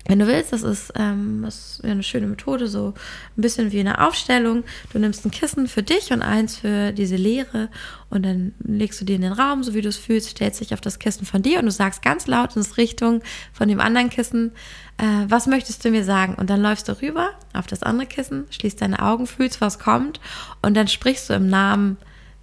wenn 0.06 0.18
du 0.18 0.26
willst, 0.26 0.52
das 0.52 0.62
ist, 0.62 0.92
ähm, 0.96 1.42
das 1.44 1.78
ist 1.78 1.84
eine 1.84 2.02
schöne 2.02 2.26
Methode, 2.26 2.68
so 2.68 2.94
ein 3.37 3.40
bisschen 3.40 3.73
wie 3.73 3.80
eine 3.80 4.06
Aufstellung. 4.06 4.64
Du 4.92 4.99
nimmst 4.99 5.25
ein 5.25 5.30
Kissen 5.30 5.66
für 5.66 5.82
dich 5.82 6.12
und 6.12 6.23
eins 6.23 6.56
für 6.56 6.92
diese 6.92 7.16
Leere 7.16 7.70
und 8.11 8.25
dann 8.25 8.54
legst 8.62 9.00
du 9.00 9.04
dir 9.04 9.16
in 9.16 9.23
den 9.23 9.32
Raum, 9.32 9.62
so 9.62 9.73
wie 9.73 9.80
du 9.80 9.88
es 9.88 9.96
fühlst, 9.96 10.28
stellst 10.28 10.61
dich 10.61 10.75
auf 10.75 10.80
das 10.80 10.99
Kissen 10.99 11.25
von 11.25 11.42
dir 11.42 11.58
und 11.58 11.64
du 11.64 11.70
sagst 11.70 12.02
ganz 12.02 12.26
laut 12.26 12.54
in 12.54 12.62
Richtung 12.76 13.23
von 13.52 13.68
dem 13.68 13.80
anderen 13.80 14.11
Kissen, 14.11 14.52
äh, 14.99 15.25
was 15.28 15.46
möchtest 15.46 15.84
du 15.84 15.90
mir 15.90 16.04
sagen? 16.04 16.34
Und 16.34 16.50
dann 16.50 16.61
läufst 16.61 16.88
du 16.88 17.00
rüber 17.00 17.30
auf 17.54 17.66
das 17.66 17.82
andere 17.82 18.06
Kissen, 18.06 18.44
schließt 18.50 18.82
deine 18.82 19.00
Augen, 19.00 19.26
fühlst, 19.26 19.61
was 19.61 19.78
kommt 19.78 20.20
und 20.61 20.75
dann 20.76 20.88
sprichst 20.88 21.30
du 21.30 21.34
im 21.34 21.49
Namen 21.49 21.96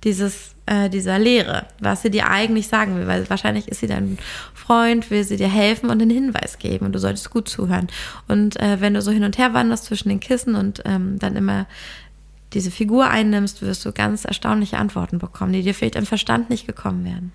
dieses, 0.04 0.56
äh, 0.66 0.90
dieser 0.90 1.20
Lehre, 1.20 1.66
was 1.80 2.02
sie 2.02 2.10
dir 2.10 2.30
eigentlich 2.30 2.68
sagen 2.68 2.96
will, 2.96 3.08
weil 3.08 3.30
wahrscheinlich 3.30 3.68
ist 3.68 3.82
sie 3.82 3.88
dein 3.88 4.18
Freund, 4.54 5.12
will 5.12 5.24
sie 5.24 5.38
dir 5.38 5.50
helfen 5.50 5.90
und 5.90 6.02
einen 6.02 6.10
Hinweis 6.10 6.60
geben 6.60 6.86
und 6.86 6.94
du 6.94 7.00
solltest 7.00 7.30
gut 7.30 7.48
zuhören. 7.48 7.88
Und 8.28 8.60
äh, 8.60 8.82
wenn 8.82 8.94
du 8.94 9.02
so 9.02 9.12
hin 9.12 9.24
und 9.24 9.38
her 9.38 9.54
wanderst 9.54 9.86
zwischen 9.86 10.10
den 10.10 10.20
Kissen 10.20 10.56
und 10.56 10.82
ähm, 10.86 11.20
dann 11.20 11.36
immer 11.36 11.68
diese 12.54 12.72
Figur 12.72 13.10
einnimmst, 13.10 13.62
wirst 13.62 13.86
du 13.86 13.92
ganz 13.92 14.26
erstaunliche 14.26 14.78
Antworten 14.78 15.20
bekommen, 15.20 15.54
die 15.54 15.62
dir 15.62 15.74
vielleicht 15.74 15.96
im 15.96 16.06
Verstand 16.06 16.50
nicht 16.50 16.68
gekommen 16.68 17.06
wären. 17.06 17.32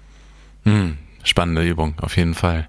Hm, 0.64 0.98
spannende 1.22 1.66
Übung, 1.66 1.94
auf 2.00 2.16
jeden 2.16 2.34
Fall. 2.34 2.68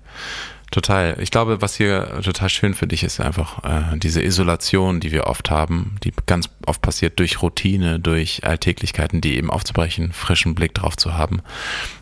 Total. 0.71 1.17
Ich 1.21 1.31
glaube, 1.31 1.61
was 1.61 1.75
hier 1.75 2.19
total 2.21 2.49
schön 2.49 2.73
für 2.73 2.87
dich 2.87 3.03
ist, 3.03 3.21
einfach 3.21 3.63
äh, 3.63 3.97
diese 3.97 4.21
Isolation, 4.21 4.99
die 4.99 5.11
wir 5.11 5.27
oft 5.27 5.49
haben, 5.49 5.95
die 6.03 6.11
ganz 6.25 6.49
oft 6.65 6.81
passiert 6.81 7.19
durch 7.19 7.41
Routine, 7.41 7.99
durch 7.99 8.43
Alltäglichkeiten, 8.43 9.21
die 9.21 9.37
eben 9.37 9.49
aufzubrechen, 9.49 10.11
frischen 10.11 10.55
Blick 10.55 10.73
drauf 10.73 10.97
zu 10.97 11.13
haben. 11.13 11.41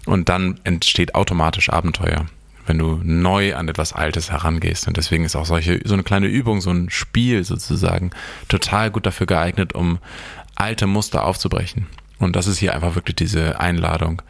Und 0.06 0.30
dann 0.30 0.60
entsteht 0.64 1.14
automatisch 1.14 1.70
Abenteuer, 1.70 2.26
wenn 2.66 2.80
du 2.80 3.00
neu 3.04 3.56
an 3.56 3.68
etwas 3.68 3.94
Altes 3.94 4.32
herangehst. 4.32 4.88
Und 4.88 4.98
deswegen 4.98 5.26
ist 5.26 5.36
auch 5.36 5.46
solche, 5.46 5.80
so 5.84 5.94
eine 5.94 6.04
kleine 6.04 6.28
Übung, 6.28 6.60
so 6.60 6.72
ein 6.72 6.90
Spiel 6.90 7.44
sozusagen, 7.44 8.10
total 8.48 8.90
gut 8.90 9.06
dafür 9.06 9.28
geeignet, 9.28 9.74
um 9.74 10.00
alte 10.56 10.88
Muster 10.88 11.24
aufzubrechen. 11.24 11.86
Und 12.18 12.36
das 12.36 12.48
ist 12.48 12.58
hier 12.58 12.74
einfach 12.74 12.96
wirklich 12.96 13.16
diese 13.16 13.60
Einladung 13.60 14.24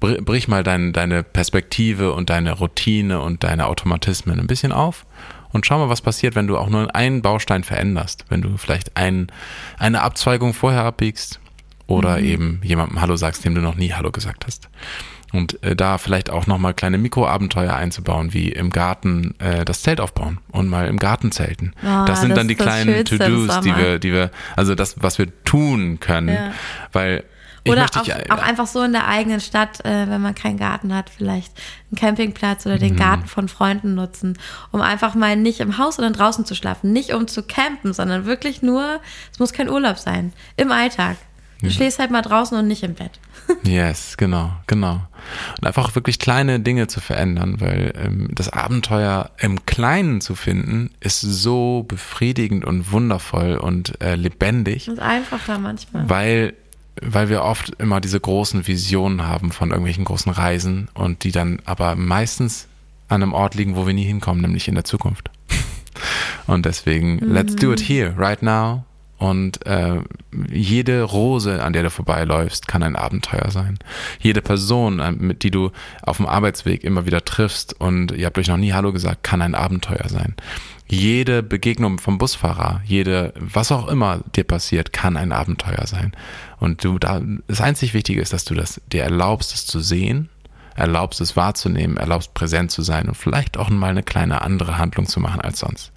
brich 0.00 0.48
mal 0.48 0.62
dein, 0.62 0.92
deine 0.92 1.22
Perspektive 1.22 2.12
und 2.12 2.30
deine 2.30 2.52
Routine 2.52 3.20
und 3.20 3.44
deine 3.44 3.66
Automatismen 3.66 4.38
ein 4.38 4.46
bisschen 4.46 4.72
auf 4.72 5.06
und 5.56 5.64
schau 5.64 5.78
mal, 5.78 5.88
was 5.88 6.02
passiert, 6.02 6.34
wenn 6.34 6.46
du 6.46 6.58
auch 6.58 6.68
nur 6.68 6.94
einen 6.94 7.22
Baustein 7.22 7.64
veränderst. 7.64 8.26
Wenn 8.28 8.42
du 8.42 8.58
vielleicht 8.58 8.96
ein, 8.96 9.28
eine 9.78 10.02
Abzweigung 10.02 10.52
vorher 10.52 10.84
abbiegst 10.84 11.40
oder 11.86 12.18
mhm. 12.18 12.24
eben 12.24 12.60
jemandem 12.62 13.00
Hallo 13.00 13.16
sagst, 13.16 13.44
dem 13.44 13.54
du 13.54 13.62
noch 13.62 13.74
nie 13.74 13.92
Hallo 13.92 14.10
gesagt 14.10 14.44
hast. 14.46 14.68
Und 15.32 15.62
äh, 15.62 15.74
da 15.74 15.96
vielleicht 15.96 16.28
auch 16.28 16.46
nochmal 16.46 16.74
kleine 16.74 16.98
Mikroabenteuer 16.98 17.74
einzubauen, 17.74 18.34
wie 18.34 18.50
im 18.50 18.68
Garten 18.70 19.34
äh, 19.38 19.64
das 19.64 19.80
Zelt 19.80 20.00
aufbauen 20.00 20.38
und 20.52 20.68
mal 20.68 20.88
im 20.88 20.98
Garten 20.98 21.32
zelten. 21.32 21.72
Oh, 21.82 22.04
das 22.06 22.20
sind 22.20 22.30
das 22.30 22.38
dann 22.38 22.48
die 22.48 22.54
kleinen 22.54 23.04
To-Dos, 23.04 23.60
die 23.60 23.74
wir, 23.74 23.98
die 23.98 24.12
wir, 24.12 24.30
also 24.56 24.74
das, 24.74 25.02
was 25.02 25.18
wir 25.18 25.26
tun 25.44 26.00
können. 26.00 26.28
Ja. 26.28 26.52
Weil 26.92 27.24
oder 27.70 27.84
auch, 27.84 28.02
dich, 28.02 28.30
auch, 28.30 28.42
einfach 28.42 28.66
so 28.66 28.82
in 28.82 28.92
der 28.92 29.06
eigenen 29.06 29.40
Stadt, 29.40 29.84
äh, 29.84 30.08
wenn 30.08 30.20
man 30.20 30.34
keinen 30.34 30.58
Garten 30.58 30.94
hat, 30.94 31.10
vielleicht 31.10 31.52
einen 31.90 31.98
Campingplatz 31.98 32.66
oder 32.66 32.78
den 32.78 32.94
mhm. 32.94 32.98
Garten 32.98 33.26
von 33.26 33.48
Freunden 33.48 33.94
nutzen, 33.94 34.38
um 34.72 34.80
einfach 34.80 35.14
mal 35.14 35.36
nicht 35.36 35.60
im 35.60 35.78
Haus 35.78 35.98
oder 35.98 36.10
draußen 36.10 36.44
zu 36.44 36.54
schlafen. 36.54 36.92
Nicht 36.92 37.12
um 37.12 37.26
zu 37.28 37.42
campen, 37.42 37.92
sondern 37.92 38.26
wirklich 38.26 38.62
nur, 38.62 39.00
es 39.32 39.38
muss 39.38 39.52
kein 39.52 39.68
Urlaub 39.68 39.98
sein, 39.98 40.32
im 40.56 40.70
Alltag. 40.72 41.16
Du 41.60 41.66
ja. 41.66 41.72
schläfst 41.72 41.98
halt 41.98 42.10
mal 42.10 42.22
draußen 42.22 42.56
und 42.58 42.66
nicht 42.66 42.82
im 42.82 42.94
Bett. 42.94 43.12
yes, 43.62 44.16
genau, 44.16 44.52
genau. 44.66 45.00
Und 45.58 45.66
einfach 45.66 45.94
wirklich 45.94 46.18
kleine 46.18 46.60
Dinge 46.60 46.86
zu 46.86 47.00
verändern, 47.00 47.60
weil 47.60 47.92
ähm, 47.96 48.28
das 48.32 48.50
Abenteuer 48.50 49.30
im 49.38 49.64
Kleinen 49.64 50.20
zu 50.20 50.34
finden, 50.34 50.90
ist 51.00 51.20
so 51.20 51.84
befriedigend 51.88 52.64
und 52.64 52.92
wundervoll 52.92 53.56
und 53.56 54.00
äh, 54.02 54.16
lebendig. 54.16 54.88
Ist 54.88 54.98
einfacher 54.98 55.58
manchmal. 55.58 56.08
Weil 56.10 56.54
weil 57.02 57.28
wir 57.28 57.42
oft 57.42 57.70
immer 57.78 58.00
diese 58.00 58.20
großen 58.20 58.66
Visionen 58.66 59.22
haben 59.22 59.52
von 59.52 59.70
irgendwelchen 59.70 60.04
großen 60.04 60.32
Reisen 60.32 60.88
und 60.94 61.24
die 61.24 61.32
dann 61.32 61.60
aber 61.64 61.94
meistens 61.94 62.68
an 63.08 63.22
einem 63.22 63.34
Ort 63.34 63.54
liegen, 63.54 63.76
wo 63.76 63.86
wir 63.86 63.94
nie 63.94 64.04
hinkommen, 64.04 64.42
nämlich 64.42 64.68
in 64.68 64.74
der 64.74 64.84
Zukunft. 64.84 65.30
Und 66.46 66.66
deswegen, 66.66 67.16
mhm. 67.16 67.32
let's 67.32 67.54
do 67.54 67.72
it 67.72 67.80
here, 67.80 68.14
right 68.16 68.42
now. 68.42 68.84
Und 69.18 69.64
äh, 69.64 70.00
jede 70.52 71.02
Rose, 71.02 71.62
an 71.62 71.72
der 71.72 71.84
du 71.84 71.90
vorbeiläufst, 71.90 72.68
kann 72.68 72.82
ein 72.82 72.96
Abenteuer 72.96 73.50
sein. 73.50 73.78
Jede 74.20 74.42
Person, 74.42 75.00
äh, 75.00 75.12
mit 75.12 75.42
die 75.42 75.50
du 75.50 75.70
auf 76.02 76.18
dem 76.18 76.26
Arbeitsweg 76.26 76.84
immer 76.84 77.06
wieder 77.06 77.24
triffst 77.24 77.80
und 77.80 78.12
ihr 78.12 78.26
habt 78.26 78.38
euch 78.38 78.48
noch 78.48 78.58
nie 78.58 78.74
Hallo 78.74 78.92
gesagt, 78.92 79.22
kann 79.22 79.40
ein 79.40 79.54
Abenteuer 79.54 80.08
sein. 80.08 80.34
Jede 80.88 81.42
Begegnung 81.42 81.98
vom 81.98 82.18
Busfahrer, 82.18 82.82
jede, 82.84 83.32
was 83.38 83.72
auch 83.72 83.88
immer 83.88 84.20
dir 84.36 84.44
passiert, 84.44 84.92
kann 84.92 85.16
ein 85.16 85.32
Abenteuer 85.32 85.86
sein. 85.86 86.12
Und 86.60 86.84
du 86.84 86.98
da, 86.98 87.20
das 87.48 87.60
einzig 87.60 87.94
Wichtige 87.94 88.20
ist, 88.20 88.32
dass 88.32 88.44
du 88.44 88.54
das 88.54 88.80
dir 88.92 89.02
erlaubst, 89.02 89.54
es 89.54 89.66
zu 89.66 89.80
sehen, 89.80 90.28
erlaubst 90.76 91.20
es 91.22 91.36
wahrzunehmen, 91.36 91.96
erlaubst 91.96 92.34
präsent 92.34 92.70
zu 92.70 92.82
sein 92.82 93.08
und 93.08 93.16
vielleicht 93.16 93.56
auch 93.56 93.70
mal 93.70 93.90
eine 93.90 94.02
kleine 94.02 94.42
andere 94.42 94.78
Handlung 94.78 95.06
zu 95.06 95.20
machen 95.20 95.40
als 95.40 95.58
sonst. 95.58 95.90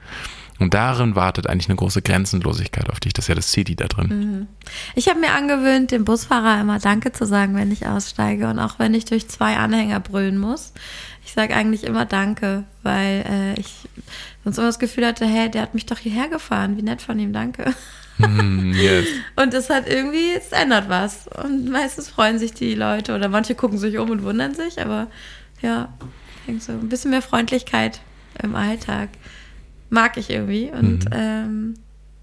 Und 0.60 0.74
darin 0.74 1.16
wartet 1.16 1.48
eigentlich 1.48 1.70
eine 1.70 1.78
große 1.78 2.02
Grenzenlosigkeit 2.02 2.90
auf 2.90 3.00
dich. 3.00 3.14
Das 3.14 3.26
ist 3.26 3.30
ja 3.30 3.36
das 3.36 3.52
CD 3.52 3.76
da 3.76 3.88
drin. 3.88 4.08
Mhm. 4.08 4.48
Ich 4.94 5.08
habe 5.08 5.20
mir 5.20 5.32
angewöhnt, 5.32 5.92
dem 5.92 6.04
Busfahrer 6.04 6.60
immer 6.60 6.80
Danke 6.80 7.14
zu 7.14 7.26
sagen, 7.26 7.56
wenn 7.56 7.72
ich 7.72 7.88
aussteige 7.88 8.50
und 8.50 8.60
auch 8.60 8.78
wenn 8.78 8.94
ich 8.94 9.06
durch 9.06 9.30
zwei 9.30 9.56
Anhänger 9.56 10.02
brüllen 10.02 10.38
muss. 10.38 10.74
Ich 11.26 11.32
sage 11.32 11.56
eigentlich 11.56 11.86
immer 11.86 12.06
Danke, 12.06 12.66
weil 12.84 13.26
äh, 13.30 13.60
ich 13.60 13.88
sonst 14.44 14.58
immer 14.58 14.68
das 14.68 14.80
Gefühl 14.80 15.06
hatte, 15.06 15.26
hey, 15.26 15.50
der 15.50 15.62
hat 15.62 15.74
mich 15.74 15.86
doch 15.86 15.98
hierher 15.98 16.28
gefahren. 16.28 16.76
Wie 16.78 16.82
nett 16.82 17.02
von 17.02 17.18
ihm, 17.20 17.32
danke. 17.32 17.74
Mm, 18.18 18.74
yes. 18.74 19.06
Und 19.38 19.54
es 19.54 19.70
hat 19.70 19.88
irgendwie, 19.88 20.34
es 20.36 20.52
ändert 20.52 20.90
was. 20.90 21.28
Und 21.42 21.70
meistens 21.70 22.10
freuen 22.10 22.38
sich 22.38 22.54
die 22.54 22.76
Leute 22.76 23.16
oder 23.16 23.30
manche 23.30 23.56
gucken 23.56 23.78
sich 23.78 23.98
um 23.98 24.10
und 24.10 24.24
wundern 24.24 24.54
sich, 24.54 24.82
aber 24.82 25.08
ja, 25.62 25.94
ich 26.40 26.46
denke 26.48 26.64
so, 26.64 26.72
ein 26.74 26.90
bisschen 26.90 27.12
mehr 27.12 27.22
Freundlichkeit 27.22 28.02
im 28.42 28.56
Alltag 28.56 29.10
mag 29.90 30.18
ich 30.18 30.30
irgendwie 30.30 30.72
und 30.72 31.06
mhm. 31.06 31.12
ähm, 31.12 31.74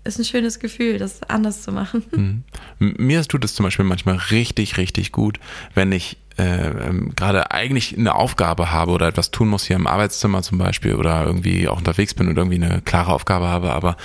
ist 0.05 0.19
ein 0.19 0.25
schönes 0.25 0.61
Gefühl, 0.61 0.99
das 0.99 1.23
anders 1.25 1.63
zu 1.63 1.73
machen. 1.73 2.05
Mhm. 2.11 2.45
Mir 2.79 3.23
tut 3.25 3.45
es 3.45 3.55
zum 3.55 3.65
Beispiel 3.65 3.85
manchmal 3.85 4.17
richtig, 4.17 4.77
richtig 4.77 5.13
gut, 5.13 5.41
wenn 5.75 5.93
ich 5.93 6.17
äh, 6.39 6.69
ähm, 6.69 7.13
gerade 7.17 7.51
eigentlich 7.51 7.97
eine 7.97 8.15
Aufgabe 8.15 8.71
habe 8.71 8.93
oder 8.93 9.09
etwas 9.09 9.31
tun 9.31 9.49
muss 9.49 9.65
hier 9.65 9.77
im 9.77 9.87
Arbeitszimmer 9.87 10.43
zum 10.43 10.59
Beispiel 10.59 10.95
oder 10.95 11.25
irgendwie 11.25 11.67
auch 11.67 11.79
unterwegs 11.79 12.13
bin 12.13 12.29
und 12.29 12.37
irgendwie 12.37 12.63
eine 12.63 12.83
klare 12.83 13.13
Aufgabe 13.13 13.47
habe, 13.47 13.73
aber 13.73 13.97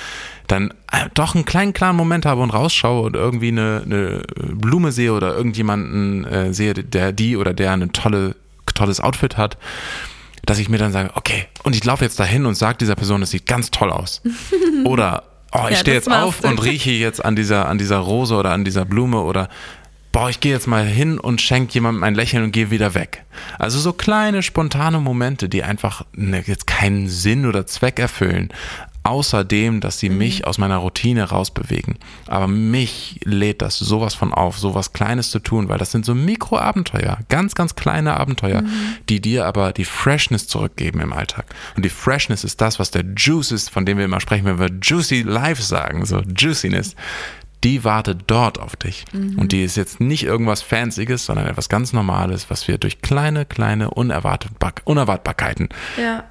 dann 0.47 0.73
äh, 0.91 1.09
doch 1.13 1.35
einen 1.35 1.45
kleinen, 1.45 1.73
klaren 1.73 1.97
Moment 1.97 2.25
habe 2.25 2.41
und 2.41 2.51
rausschaue 2.51 3.01
und 3.01 3.15
irgendwie 3.15 3.49
eine, 3.49 3.81
eine 3.83 4.23
Blume 4.53 4.93
sehe 4.93 5.13
oder 5.13 5.35
irgendjemanden 5.35 6.25
äh, 6.25 6.53
sehe, 6.53 6.73
der 6.73 7.11
die 7.11 7.35
oder 7.35 7.53
der 7.53 7.73
eine 7.73 7.91
tolle 7.91 8.35
tolles 8.73 9.01
Outfit 9.01 9.37
hat, 9.37 9.57
dass 10.45 10.59
ich 10.59 10.69
mir 10.69 10.77
dann 10.77 10.91
sage, 10.91 11.11
okay, 11.15 11.45
und 11.63 11.75
ich 11.75 11.83
laufe 11.83 12.03
jetzt 12.03 12.19
dahin 12.19 12.45
und 12.45 12.55
sage 12.55 12.77
dieser 12.79 12.95
Person, 12.95 13.21
es 13.21 13.31
sieht 13.31 13.45
ganz 13.45 13.71
toll 13.71 13.91
aus. 13.91 14.21
Oder 14.85 15.23
oh, 15.51 15.65
ich 15.65 15.71
Ja, 15.71 15.77
stehe 15.77 15.95
jetzt 15.97 16.11
auf 16.11 16.39
du. 16.41 16.47
und 16.47 16.63
rieche 16.63 16.91
jetzt 16.91 17.23
an 17.23 17.35
dieser, 17.35 17.67
an 17.67 17.77
dieser 17.77 17.97
Rose 17.97 18.35
oder 18.35 18.51
an 18.51 18.65
dieser 18.65 18.85
Blume 18.85 19.21
oder 19.21 19.49
boah, 20.11 20.29
ich 20.29 20.39
gehe 20.41 20.51
jetzt 20.51 20.67
mal 20.67 20.85
hin 20.85 21.19
und 21.19 21.41
schenke 21.41 21.73
jemandem 21.73 22.03
ein 22.03 22.15
Lächeln 22.15 22.43
und 22.43 22.51
gehe 22.51 22.69
wieder 22.71 22.93
weg. 22.95 23.23
Also 23.57 23.79
so 23.79 23.93
kleine, 23.93 24.43
spontane 24.43 24.99
Momente, 24.99 25.47
die 25.47 25.63
einfach 25.63 26.03
ne, 26.13 26.43
jetzt 26.45 26.67
keinen 26.67 27.07
Sinn 27.07 27.45
oder 27.45 27.65
Zweck 27.65 27.97
erfüllen. 27.99 28.49
Außerdem, 29.03 29.81
dass 29.81 29.99
sie 29.99 30.09
mich 30.09 30.45
aus 30.45 30.59
meiner 30.59 30.77
Routine 30.77 31.23
rausbewegen. 31.23 31.97
Aber 32.27 32.47
mich 32.47 33.19
lädt 33.23 33.61
das 33.61 33.79
sowas 33.79 34.13
von 34.13 34.31
auf, 34.33 34.59
sowas 34.59 34.93
Kleines 34.93 35.31
zu 35.31 35.39
tun, 35.39 35.69
weil 35.69 35.79
das 35.79 35.91
sind 35.91 36.05
so 36.05 36.13
Mikroabenteuer, 36.13 37.17
ganz, 37.27 37.55
ganz 37.55 37.75
kleine 37.75 38.19
Abenteuer, 38.19 38.63
die 39.09 39.19
dir 39.19 39.45
aber 39.45 39.73
die 39.73 39.85
Freshness 39.85 40.47
zurückgeben 40.47 40.99
im 40.99 41.13
Alltag. 41.13 41.45
Und 41.75 41.83
die 41.83 41.89
Freshness 41.89 42.43
ist 42.43 42.61
das, 42.61 42.77
was 42.77 42.91
der 42.91 43.03
Juice 43.17 43.51
ist, 43.51 43.69
von 43.69 43.85
dem 43.85 43.97
wir 43.97 44.05
immer 44.05 44.21
sprechen, 44.21 44.45
wenn 44.45 44.59
wir 44.59 44.69
Juicy 44.81 45.23
Life 45.23 45.61
sagen, 45.61 46.05
so 46.05 46.21
Juiciness 46.21 46.95
die 47.63 47.83
wartet 47.83 48.23
dort 48.27 48.59
auf 48.59 48.75
dich. 48.75 49.05
Und 49.37 49.51
die 49.51 49.63
ist 49.63 49.77
jetzt 49.77 49.99
nicht 49.99 50.23
irgendwas 50.23 50.61
Fancyes, 50.61 51.25
sondern 51.25 51.47
etwas 51.47 51.69
ganz 51.69 51.93
Normales, 51.93 52.49
was 52.49 52.67
wir 52.67 52.77
durch 52.77 53.01
kleine, 53.01 53.45
kleine 53.45 53.91
Unerwartbar 53.91 54.73
Unerwartbarkeiten 54.83 55.69
Ja. 55.97 56.23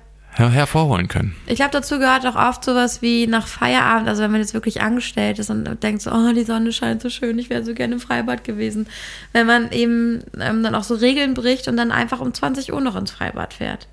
Her 0.48 0.61
hervorholen 0.61 1.09
können. 1.09 1.35
Ich 1.46 1.57
glaube, 1.57 1.72
dazu 1.72 1.98
gehört 1.98 2.26
auch 2.26 2.37
oft 2.37 2.64
sowas 2.64 3.03
wie 3.03 3.26
nach 3.26 3.46
Feierabend, 3.46 4.09
also 4.09 4.22
wenn 4.22 4.31
man 4.31 4.40
jetzt 4.40 4.55
wirklich 4.55 4.81
angestellt 4.81 5.38
ist 5.38 5.50
und 5.50 5.83
denkt 5.83 6.03
so, 6.03 6.11
oh, 6.12 6.33
die 6.33 6.44
Sonne 6.44 6.72
scheint 6.72 7.03
so 7.03 7.11
schön, 7.11 7.38
ich 7.38 7.50
wäre 7.50 7.64
so 7.64 7.74
gerne 7.74 7.94
im 7.94 8.00
Freibad 8.00 8.44
gewesen. 8.44 8.87
Wenn 9.33 9.46
man 9.46 9.70
eben 9.72 10.22
ähm, 10.38 10.62
dann 10.62 10.74
auch 10.74 10.85
so 10.85 10.94
Regeln 10.94 11.35
bricht 11.35 11.68
und 11.68 11.76
dann 11.76 11.90
einfach 11.90 12.20
um 12.20 12.33
20 12.33 12.72
Uhr 12.72 12.81
noch 12.81 12.96
ins 12.96 13.11
Freibad 13.11 13.55
fährt. 13.55 13.88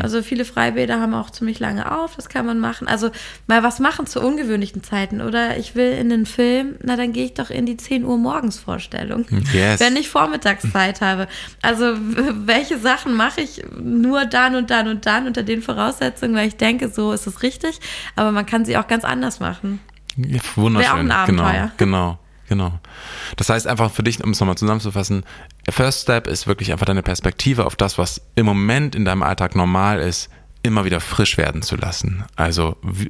Also 0.00 0.22
viele 0.22 0.44
Freibäder 0.44 1.00
haben 1.00 1.14
auch 1.14 1.30
ziemlich 1.30 1.58
lange 1.58 1.90
auf, 1.90 2.14
das 2.16 2.28
kann 2.28 2.46
man 2.46 2.58
machen. 2.58 2.86
Also 2.86 3.10
mal 3.46 3.62
was 3.62 3.80
machen 3.80 4.06
zu 4.06 4.20
ungewöhnlichen 4.20 4.82
Zeiten. 4.82 5.20
Oder 5.20 5.56
ich 5.56 5.74
will 5.74 5.92
in 5.92 6.10
den 6.10 6.26
Film, 6.26 6.76
na 6.82 6.96
dann 6.96 7.12
gehe 7.12 7.24
ich 7.24 7.34
doch 7.34 7.50
in 7.50 7.66
die 7.66 7.76
10 7.76 8.04
Uhr 8.04 8.18
morgens 8.18 8.58
Vorstellung. 8.58 9.26
Yes. 9.52 9.80
Wenn 9.80 9.96
ich 9.96 10.08
Vormittagszeit 10.08 11.00
habe. 11.00 11.26
Also 11.62 11.94
welche 11.98 12.78
Sachen 12.78 13.14
mache 13.14 13.40
ich 13.40 13.62
nur 13.80 14.24
dann 14.26 14.54
und 14.54 14.70
dann 14.70 14.88
und 14.88 15.06
dann 15.06 15.26
unter 15.26 15.42
den 15.42 15.60
Voraussetzungen, 15.62 15.87
weil 16.34 16.48
ich 16.48 16.56
denke, 16.56 16.88
so 16.88 17.12
ist 17.12 17.26
es 17.26 17.42
richtig. 17.42 17.80
Aber 18.16 18.32
man 18.32 18.46
kann 18.46 18.64
sie 18.64 18.76
auch 18.76 18.86
ganz 18.86 19.04
anders 19.04 19.40
machen. 19.40 19.80
Ja, 20.16 20.40
wunderschön. 20.56 20.86
Wäre 20.86 20.94
auch 20.94 20.98
ein 20.98 21.10
Abenteuer. 21.10 21.70
Genau, 21.76 22.18
genau, 22.48 22.68
genau. 22.68 22.80
Das 23.36 23.48
heißt 23.48 23.66
einfach 23.66 23.90
für 23.90 24.02
dich, 24.02 24.22
um 24.22 24.30
es 24.30 24.40
nochmal 24.40 24.58
zusammenzufassen, 24.58 25.24
First 25.70 26.02
Step 26.02 26.26
ist 26.26 26.46
wirklich 26.46 26.72
einfach 26.72 26.86
deine 26.86 27.02
Perspektive 27.02 27.66
auf 27.66 27.76
das, 27.76 27.98
was 27.98 28.20
im 28.34 28.46
Moment 28.46 28.94
in 28.94 29.04
deinem 29.04 29.22
Alltag 29.22 29.54
normal 29.54 30.00
ist, 30.00 30.30
immer 30.68 30.84
wieder 30.84 31.00
frisch 31.00 31.36
werden 31.36 31.62
zu 31.62 31.74
lassen. 31.74 32.24
Also 32.36 32.76
w- 32.82 33.08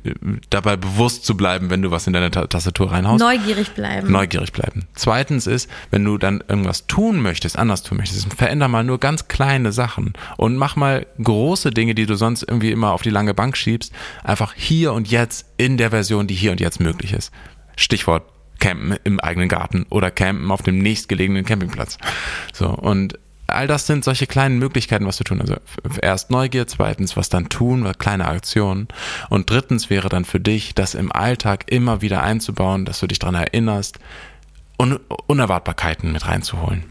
dabei 0.48 0.76
bewusst 0.76 1.26
zu 1.26 1.36
bleiben, 1.36 1.68
wenn 1.68 1.82
du 1.82 1.90
was 1.90 2.06
in 2.06 2.14
deine 2.14 2.30
Ta 2.30 2.46
Tastatur 2.46 2.90
reinhaust. 2.92 3.20
Neugierig 3.20 3.72
bleiben. 3.72 4.10
Neugierig 4.10 4.52
bleiben. 4.52 4.86
Zweitens 4.94 5.46
ist, 5.46 5.68
wenn 5.90 6.04
du 6.04 6.16
dann 6.16 6.42
irgendwas 6.48 6.86
tun 6.86 7.20
möchtest, 7.20 7.58
anders 7.58 7.82
tun 7.82 7.98
möchtest, 7.98 8.32
veränder 8.32 8.68
mal 8.68 8.84
nur 8.84 8.98
ganz 8.98 9.28
kleine 9.28 9.72
Sachen 9.72 10.14
und 10.38 10.56
mach 10.56 10.76
mal 10.76 11.06
große 11.22 11.70
Dinge, 11.70 11.94
die 11.94 12.06
du 12.06 12.14
sonst 12.14 12.44
irgendwie 12.44 12.70
immer 12.70 12.92
auf 12.92 13.02
die 13.02 13.10
lange 13.10 13.34
Bank 13.34 13.56
schiebst, 13.56 13.92
einfach 14.24 14.54
hier 14.56 14.92
und 14.94 15.10
jetzt 15.10 15.46
in 15.58 15.76
der 15.76 15.90
Version, 15.90 16.26
die 16.26 16.34
hier 16.34 16.52
und 16.52 16.60
jetzt 16.60 16.80
möglich 16.80 17.12
ist. 17.12 17.32
Stichwort 17.76 18.22
Campen 18.60 18.96
im 19.04 19.20
eigenen 19.20 19.48
Garten 19.48 19.86
oder 19.90 20.10
Campen 20.10 20.50
auf 20.50 20.62
dem 20.62 20.78
nächstgelegenen 20.78 21.44
Campingplatz. 21.44 21.98
So, 22.52 22.68
und 22.68 23.18
all 23.48 23.66
das 23.66 23.86
sind 23.86 24.04
solche 24.04 24.26
kleinen 24.26 24.58
Möglichkeiten, 24.58 25.06
was 25.06 25.16
zu 25.16 25.24
tun. 25.24 25.40
Also 25.40 25.56
erst 26.00 26.30
Neugier, 26.30 26.66
zweitens 26.66 27.16
was 27.16 27.28
dann 27.28 27.48
tun, 27.48 27.90
kleine 27.98 28.28
Aktionen. 28.28 28.88
Und 29.28 29.50
drittens 29.50 29.90
wäre 29.90 30.08
dann 30.08 30.24
für 30.24 30.40
dich, 30.40 30.74
das 30.74 30.94
im 30.94 31.10
Alltag 31.10 31.64
immer 31.70 32.02
wieder 32.02 32.22
einzubauen, 32.22 32.84
dass 32.84 33.00
du 33.00 33.06
dich 33.06 33.18
daran 33.18 33.34
erinnerst, 33.34 33.98
Un 34.80 35.00
Unerwartbarkeiten 35.26 36.12
mit 36.12 36.28
reinzuholen. 36.28 36.84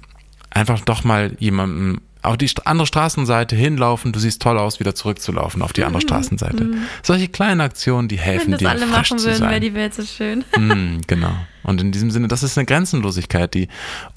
Einfach 0.49 0.81
doch 0.81 1.05
mal 1.05 1.37
jemandem 1.39 2.01
auf 2.21 2.37
die 2.37 2.49
andere 2.65 2.85
Straßenseite 2.85 3.55
hinlaufen, 3.55 4.11
du 4.11 4.19
siehst 4.19 4.41
toll 4.41 4.57
aus, 4.57 4.81
wieder 4.81 4.93
zurückzulaufen 4.93 5.61
auf 5.61 5.71
die 5.71 5.85
andere 5.85 6.01
Straßenseite. 6.01 6.71
Solche 7.01 7.29
kleinen 7.29 7.61
Aktionen, 7.61 8.09
die 8.09 8.19
helfen 8.19 8.47
Wenn 8.47 8.51
das 8.51 8.59
dir, 8.59 8.69
alle 8.69 8.87
frisch 8.87 9.11
machen 9.11 9.23
würden, 9.23 9.49
wäre 9.49 9.59
die 9.61 9.73
Welt 9.73 9.93
so 9.93 10.03
schön. 10.03 10.43
Mm, 10.57 11.01
genau. 11.07 11.33
Und 11.67 11.81
in 11.81 11.91
diesem 11.91 12.09
Sinne, 12.09 12.27
das 12.27 12.41
ist 12.41 12.57
eine 12.57 12.65
Grenzenlosigkeit, 12.65 13.53
die 13.53 13.67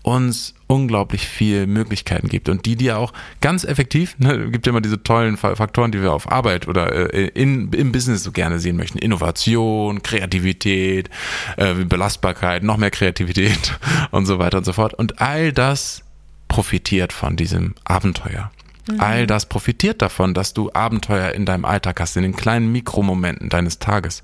uns 0.02 0.54
unglaublich 0.68 1.26
viel 1.26 1.66
Möglichkeiten 1.66 2.28
gibt 2.28 2.48
und 2.48 2.64
die 2.64 2.76
dir 2.76 2.96
auch 2.96 3.12
ganz 3.40 3.64
effektiv, 3.64 4.16
ne, 4.18 4.50
gibt 4.50 4.66
ja 4.66 4.70
immer 4.70 4.80
diese 4.80 5.02
tollen 5.02 5.36
Fa- 5.36 5.56
Faktoren, 5.56 5.92
die 5.92 6.00
wir 6.00 6.12
auf 6.12 6.30
Arbeit 6.30 6.68
oder 6.68 7.12
äh, 7.12 7.26
in, 7.26 7.72
im 7.72 7.92
Business 7.92 8.22
so 8.22 8.32
gerne 8.32 8.58
sehen 8.60 8.76
möchten. 8.76 8.98
Innovation, 8.98 10.02
Kreativität, 10.02 11.10
äh, 11.56 11.74
Belastbarkeit, 11.74 12.62
noch 12.62 12.78
mehr 12.78 12.90
Kreativität 12.90 13.78
und 14.12 14.24
so 14.26 14.38
weiter 14.38 14.58
und 14.58 14.64
so 14.64 14.72
fort. 14.72 14.94
Und 14.94 15.20
all 15.20 15.52
das 15.52 16.02
profitiert 16.48 17.12
von 17.12 17.36
diesem 17.36 17.74
Abenteuer. 17.84 18.50
All 18.98 19.26
das 19.26 19.46
profitiert 19.46 20.02
davon, 20.02 20.34
dass 20.34 20.52
du 20.52 20.70
Abenteuer 20.72 21.32
in 21.32 21.46
deinem 21.46 21.64
Alltag 21.64 22.00
hast, 22.00 22.16
in 22.16 22.22
den 22.22 22.34
kleinen 22.34 22.72
Mikromomenten 22.72 23.48
deines 23.48 23.78
Tages. 23.78 24.22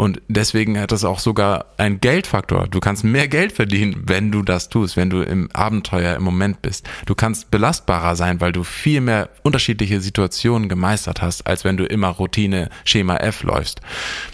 Und 0.00 0.22
deswegen 0.28 0.80
hat 0.80 0.92
das 0.92 1.04
auch 1.04 1.18
sogar 1.18 1.66
einen 1.76 2.00
Geldfaktor. 2.00 2.68
Du 2.68 2.80
kannst 2.80 3.04
mehr 3.04 3.28
Geld 3.28 3.52
verdienen, 3.52 4.04
wenn 4.06 4.32
du 4.32 4.42
das 4.42 4.70
tust, 4.70 4.96
wenn 4.96 5.10
du 5.10 5.20
im 5.20 5.50
Abenteuer 5.52 6.16
im 6.16 6.22
Moment 6.22 6.62
bist. 6.62 6.88
Du 7.04 7.14
kannst 7.14 7.50
belastbarer 7.50 8.16
sein, 8.16 8.40
weil 8.40 8.50
du 8.50 8.64
viel 8.64 9.02
mehr 9.02 9.28
unterschiedliche 9.42 10.00
Situationen 10.00 10.70
gemeistert 10.70 11.20
hast, 11.20 11.46
als 11.46 11.64
wenn 11.64 11.76
du 11.76 11.84
immer 11.84 12.08
Routine 12.08 12.70
Schema 12.86 13.18
F 13.18 13.42
läufst. 13.42 13.82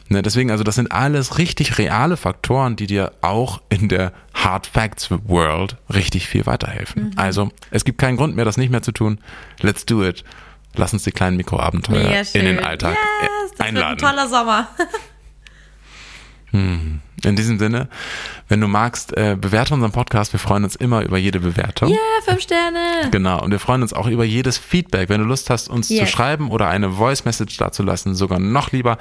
Ne, 0.09 0.22
deswegen, 0.22 0.52
also 0.52 0.62
das 0.62 0.76
sind 0.76 0.92
alles 0.92 1.37
richtig 1.37 1.79
reale 1.79 2.16
Faktoren, 2.16 2.76
die 2.76 2.87
dir 2.87 3.11
auch 3.20 3.61
in 3.68 3.88
der 3.88 4.12
Hard 4.35 4.68
Facts 4.68 5.11
World 5.11 5.79
richtig 5.92 6.29
viel 6.29 6.46
weiterhelfen. 6.46 7.11
Also 7.16 7.50
es 7.72 7.85
gibt 7.85 7.98
keinen 7.98 8.18
Grund 8.18 8.37
mehr, 8.37 8.44
das 8.44 8.57
nicht 8.57 8.70
mehr 8.70 8.83
zu 8.83 8.92
tun. 8.92 9.18
Let's 9.62 9.85
do 9.85 10.05
it. 10.05 10.22
Lass 10.76 10.92
uns 10.92 11.02
die 11.02 11.11
kleinen 11.11 11.37
Mikroabenteuer 11.37 12.22
in 12.35 12.44
den 12.44 12.61
Alltag 12.61 12.96
yes, 13.20 13.50
das 13.50 13.66
einladen. 13.66 14.00
wird 14.00 14.05
ein 14.05 14.16
toller 14.16 14.29
Sommer. 14.29 14.68
In 17.25 17.35
diesem 17.35 17.59
Sinne, 17.59 17.88
wenn 18.49 18.61
du 18.61 18.69
magst, 18.69 19.16
äh, 19.16 19.37
bewerte 19.40 19.73
unseren 19.75 19.90
Podcast. 19.90 20.33
Wir 20.33 20.38
freuen 20.40 20.64
uns 20.64 20.77
immer 20.77 21.03
über 21.03 21.16
jede 21.19 21.40
Bewertung. 21.40 21.88
Ja, 21.88 21.97
fünf 22.25 22.42
Sterne. 22.42 23.09
Genau, 23.11 23.42
und 23.42 23.51
wir 23.51 23.59
freuen 23.59 23.83
uns 23.83 23.92
auch 23.92 24.07
über 24.07 24.25
jedes 24.25 24.59
Feedback. 24.59 25.09
Wenn 25.09 25.21
du 25.21 25.27
Lust 25.27 25.49
hast, 25.51 25.69
uns 25.69 25.88
zu 25.88 25.95
Yes. 25.95 26.11
schreiben 26.11 26.51
oder 26.51 26.69
eine 26.69 26.90
Voice 26.92 27.25
Message 27.25 27.57
dazulassen, 27.57 28.14
sogar 28.14 28.38
noch 28.38 28.71
lieber, 28.73 28.99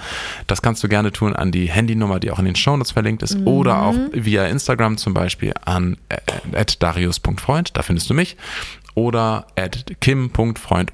das 0.48 0.62
kannst 0.62 0.84
du 0.84 0.88
gerne 0.88 1.12
tun 1.12 1.36
an 1.36 1.52
die 1.52 1.70
Handynummer, 1.70 2.20
die 2.20 2.32
auch 2.32 2.39
in 2.39 2.46
den 2.46 2.56
Shownotes 2.56 2.91
verlinkt 2.91 3.22
ist, 3.22 3.38
oder 3.46 3.82
auch 3.84 3.96
via 4.13 4.46
Instagram 4.46 4.98
zum 4.98 5.13
Beispiel 5.13 5.54
an 5.65 5.98
äh, 6.10 6.18
at 6.58 6.82
darius.freund, 6.82 7.78
da 7.78 7.82
findest 7.84 8.10
du 8.10 8.13
mich, 8.13 8.38
oder 8.96 9.48
at 9.58 9.86
kim.freund 10.00 10.91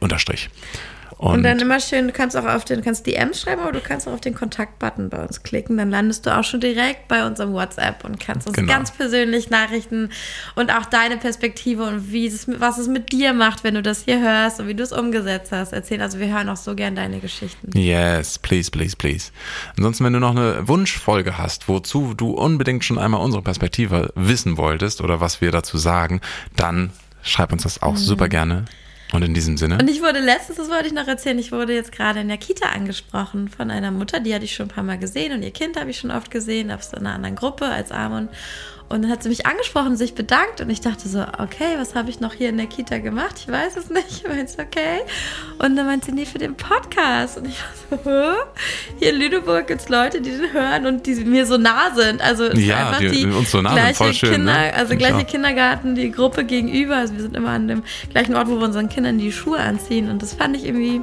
unterstrich. 1.22 1.38
Und 1.38 1.44
dann 1.44 1.60
immer 1.60 1.80
schön, 1.80 2.08
du 2.08 2.14
kannst 2.14 2.36
auch 2.36 2.46
auf 2.46 2.66
den, 2.66 2.82
kannst 2.82 3.06
DMs 3.06 3.42
schreiben, 3.42 3.62
aber 3.62 3.72
du 3.72 3.80
kannst 3.80 4.08
auch 4.08 4.14
auf 4.14 4.22
den 4.22 4.34
Kontaktbutton 4.36 5.10
bei 5.10 5.22
uns 5.24 5.44
klicken. 5.44 5.78
Dann 5.78 5.90
landest 5.92 6.26
du 6.26 6.36
auch 6.38 6.44
schon 6.44 6.60
direkt 6.60 7.08
bei 7.08 7.26
unserem 7.26 7.54
WhatsApp 7.54 8.04
und 8.04 8.20
kannst 8.20 8.48
uns 8.48 8.58
Genau. 8.58 8.72
ganz 8.72 8.92
persönlich 8.92 9.50
Nachrichten 9.50 10.10
und 10.56 10.72
auch 10.72 10.86
deine 10.86 11.18
Perspektive 11.18 11.84
und 11.84 12.12
wie 12.12 12.26
es, 12.28 12.48
was 12.60 12.78
es 12.78 12.88
mit 12.88 13.12
dir 13.12 13.34
macht, 13.34 13.64
wenn 13.64 13.76
du 13.76 13.82
das 13.82 14.04
hier 14.06 14.20
hörst 14.20 14.60
und 14.60 14.68
wie 14.68 14.74
du 14.76 14.84
es 14.84 14.92
umgesetzt 14.92 15.52
hast, 15.52 15.74
erzählen. 15.74 16.02
Also 16.02 16.20
wir 16.20 16.28
hören 16.28 16.50
auch 16.50 16.58
so 16.58 16.76
gern 16.76 16.96
deine 16.96 17.20
Geschichten. 17.20 17.78
Yes, 17.78 18.40
please, 18.40 18.72
please, 18.72 18.96
please. 18.96 19.32
Ansonsten, 19.78 20.04
wenn 20.06 20.14
du 20.14 20.20
noch 20.20 20.32
eine 20.36 20.68
Wunschfolge 20.68 21.38
hast, 21.38 21.68
wozu 21.68 22.14
du 22.14 22.32
unbedingt 22.32 22.84
schon 22.84 22.98
einmal 22.98 23.22
unsere 23.22 23.44
Perspektive 23.44 24.12
wissen 24.16 24.58
wolltest 24.58 25.02
oder 25.02 25.22
was 25.22 25.42
wir 25.42 25.52
dazu 25.52 25.78
sagen, 25.78 26.22
dann 26.56 26.92
schreib 27.24 27.52
uns 27.54 27.64
das 27.64 27.82
auch 27.82 27.98
super 27.98 28.28
gerne. 28.30 28.66
Und 29.14 29.24
in 29.24 29.34
diesem 29.34 29.58
Sinne, 29.58 29.78
Und 29.78 29.90
ich 29.90 30.02
wurde 30.02 30.20
letztens, 30.20 30.58
das 30.58 30.70
wollte 30.70 30.88
ich 30.88 30.94
noch 30.94 31.08
erzählen, 31.08 31.38
ich 31.38 31.52
wurde 31.52 31.74
jetzt 31.74 31.92
gerade 31.92 32.22
in 32.22 32.30
der 32.30 32.38
Kita 32.38 32.70
angesprochen 32.70 33.50
von 33.50 33.70
einer 33.70 33.92
Mutter, 33.92 34.20
die 34.22 34.34
hatte 34.34 34.46
ich 34.46 34.56
schon 34.56 34.68
ein 34.68 34.74
paar 34.74 34.84
Mal 34.84 34.98
gesehen 34.98 35.34
und 35.34 35.44
ihr 35.44 35.52
Kind 35.52 35.78
habe 35.80 35.90
ich 35.90 36.00
schon 36.00 36.12
oft 36.12 36.32
gesehen, 36.32 36.72
aus 36.72 36.94
einer 36.94 37.14
anderen 37.14 37.36
Gruppe 37.36 37.66
als 37.66 37.92
Amon. 37.92 38.30
Und 38.92 39.04
dann 39.04 39.12
hat 39.12 39.24
sie 39.24 39.30
mich 39.30 39.46
angesprochen, 39.46 39.96
sich 39.98 40.14
bedankt 40.14 40.62
und 40.62 40.70
ich 40.70 40.82
dachte 40.82 41.08
so, 41.10 41.22
okay, 41.40 41.76
was 41.78 41.96
habe 41.96 42.10
ich 42.10 42.20
noch 42.20 42.34
hier 42.34 42.50
in 42.50 42.58
der 42.58 42.68
Kita 42.68 42.98
gemacht? 43.00 43.36
Ich 43.40 43.52
weiß 43.52 43.78
es 43.78 43.90
nicht. 43.90 44.02
Ich 44.12 44.28
meinte, 44.28 44.54
okay. 44.62 45.00
Und 45.60 45.76
dann 45.76 45.86
meinte 45.86 46.08
sie, 46.08 46.12
nee, 46.12 46.26
für 46.26 46.38
den 46.40 46.56
Podcast. 46.56 47.38
Und 47.38 47.48
ich 47.48 47.58
war 47.90 48.00
so, 48.04 48.10
Hä? 48.10 48.36
hier 49.00 49.10
in 49.14 49.20
Lüneburg 49.20 49.68
gibt 49.68 49.82
es 49.82 49.90
Leute, 49.90 50.22
die 50.22 50.32
den 50.32 50.52
hören 50.54 50.86
und 50.86 51.06
die 51.06 51.16
mir 51.16 51.46
so 51.46 51.58
nah 51.58 51.92
sind. 51.96 52.22
Also 52.22 52.46
es 52.46 52.60
Ja, 52.64 52.76
ist 52.82 52.86
einfach 52.88 53.00
die- 53.00 53.10
die, 53.12 53.26
uns 53.26 53.52
so 53.52 53.62
nah 53.62 53.70
sind, 53.70 53.80
gleiche 53.82 53.96
voll 53.96 54.14
schön, 54.14 54.32
Kinder, 54.34 54.54
ne? 54.54 54.74
also 54.74 54.96
gleiche. 54.96 55.26
Kindergarten, 55.26 55.96
die 55.96 56.12
Gruppe 56.12 56.44
gegenüber. 56.44 56.98
Also 56.98 57.14
wir 57.16 57.22
sind 57.22 57.36
immer 57.36 57.50
an 57.50 57.68
dem 57.68 57.84
gleichen 58.12 58.36
Ort, 58.36 58.48
wo 58.48 58.58
wir 58.60 58.66
unseren 58.66 58.90
Kindern 58.90 59.18
die 59.18 59.32
Schuhe 59.32 59.60
anziehen. 59.60 60.10
Und 60.10 60.22
das 60.22 60.34
fand 60.34 60.56
ich 60.58 60.66
irgendwie, 60.66 61.02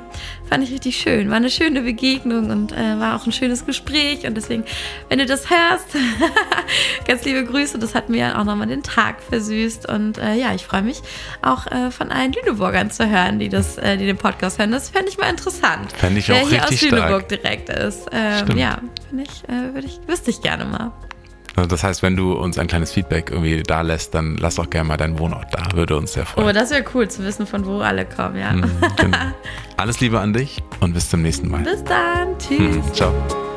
fand 0.48 0.64
ich 0.64 0.72
richtig 0.72 0.96
schön. 0.96 1.30
War 1.30 1.36
eine 1.36 1.50
schöne 1.50 1.82
Begegnung 1.82 2.50
und 2.50 2.72
äh, 2.72 2.98
war 2.98 3.16
auch 3.16 3.26
ein 3.26 3.32
schönes 3.32 3.66
Gespräch. 3.66 4.26
Und 4.26 4.36
deswegen, 4.36 4.64
wenn 5.08 5.18
du 5.18 5.26
das 5.26 5.50
hörst, 5.50 5.96
ganz 7.06 7.24
liebe 7.24 7.44
Grüße. 7.44 7.78
Das 7.78 7.94
hat 7.94 8.08
mir 8.08 8.38
auch 8.38 8.44
nochmal 8.44 8.66
den 8.66 8.82
Tag 8.82 9.22
versüßt. 9.22 9.88
Und 9.88 10.18
äh, 10.18 10.34
ja, 10.34 10.54
ich 10.54 10.64
freue 10.64 10.82
mich 10.82 11.00
auch 11.42 11.66
äh, 11.66 11.90
von 11.90 12.10
allen 12.10 12.32
Lüneburgern 12.32 12.90
zu 12.90 13.08
hören, 13.08 13.38
die 13.38 13.48
das, 13.48 13.78
äh, 13.78 13.96
die 13.96 14.06
den 14.06 14.18
Podcast 14.18 14.58
hören. 14.58 14.72
Das 14.72 14.90
fände 14.90 15.08
ich 15.08 15.18
mal 15.18 15.30
interessant. 15.30 15.92
Fände 15.92 16.20
ich 16.20 16.28
Wer 16.28 16.42
auch 16.42 16.48
hier 16.48 16.64
aus 16.64 16.80
Lüneburg 16.80 17.24
stark. 17.24 17.28
direkt 17.28 17.68
ist. 17.68 18.06
Ähm, 18.12 18.56
ja, 18.56 18.78
finde 19.08 19.24
ich, 19.24 19.48
äh, 19.48 19.74
würde 19.74 19.86
ich, 19.86 20.00
wüsste 20.06 20.30
ich 20.30 20.40
gerne 20.42 20.64
mal. 20.64 20.92
Also 21.58 21.68
das 21.68 21.82
heißt, 21.84 22.02
wenn 22.02 22.16
du 22.16 22.32
uns 22.34 22.58
ein 22.58 22.66
kleines 22.68 22.92
Feedback 22.92 23.30
irgendwie 23.30 23.62
da 23.62 23.80
lässt, 23.82 24.14
dann 24.14 24.36
lass 24.38 24.58
auch 24.58 24.70
gerne 24.70 24.88
mal 24.88 24.96
deinen 24.96 25.18
Wohnort 25.18 25.46
da. 25.52 25.64
Würde 25.74 25.96
uns 25.96 26.12
sehr 26.12 26.22
Oh, 26.36 26.40
freuen. 26.42 26.54
das 26.54 26.70
wäre 26.70 26.84
cool 26.94 27.08
zu 27.08 27.24
wissen, 27.24 27.46
von 27.46 27.66
wo 27.66 27.80
alle 27.80 28.04
kommen, 28.06 28.36
ja. 28.38 28.52
Mhm, 28.52 28.70
genau. 28.96 29.16
Alles 29.76 30.00
Liebe 30.00 30.18
an 30.20 30.32
dich 30.32 30.62
und 30.80 30.92
bis 30.94 31.08
zum 31.10 31.22
nächsten 31.22 31.48
Mal. 31.48 31.62
Bis 31.62 31.82
dann. 31.84 32.38
Tschüss. 32.38 32.58
Mhm, 32.76 32.92
ciao. 32.94 33.47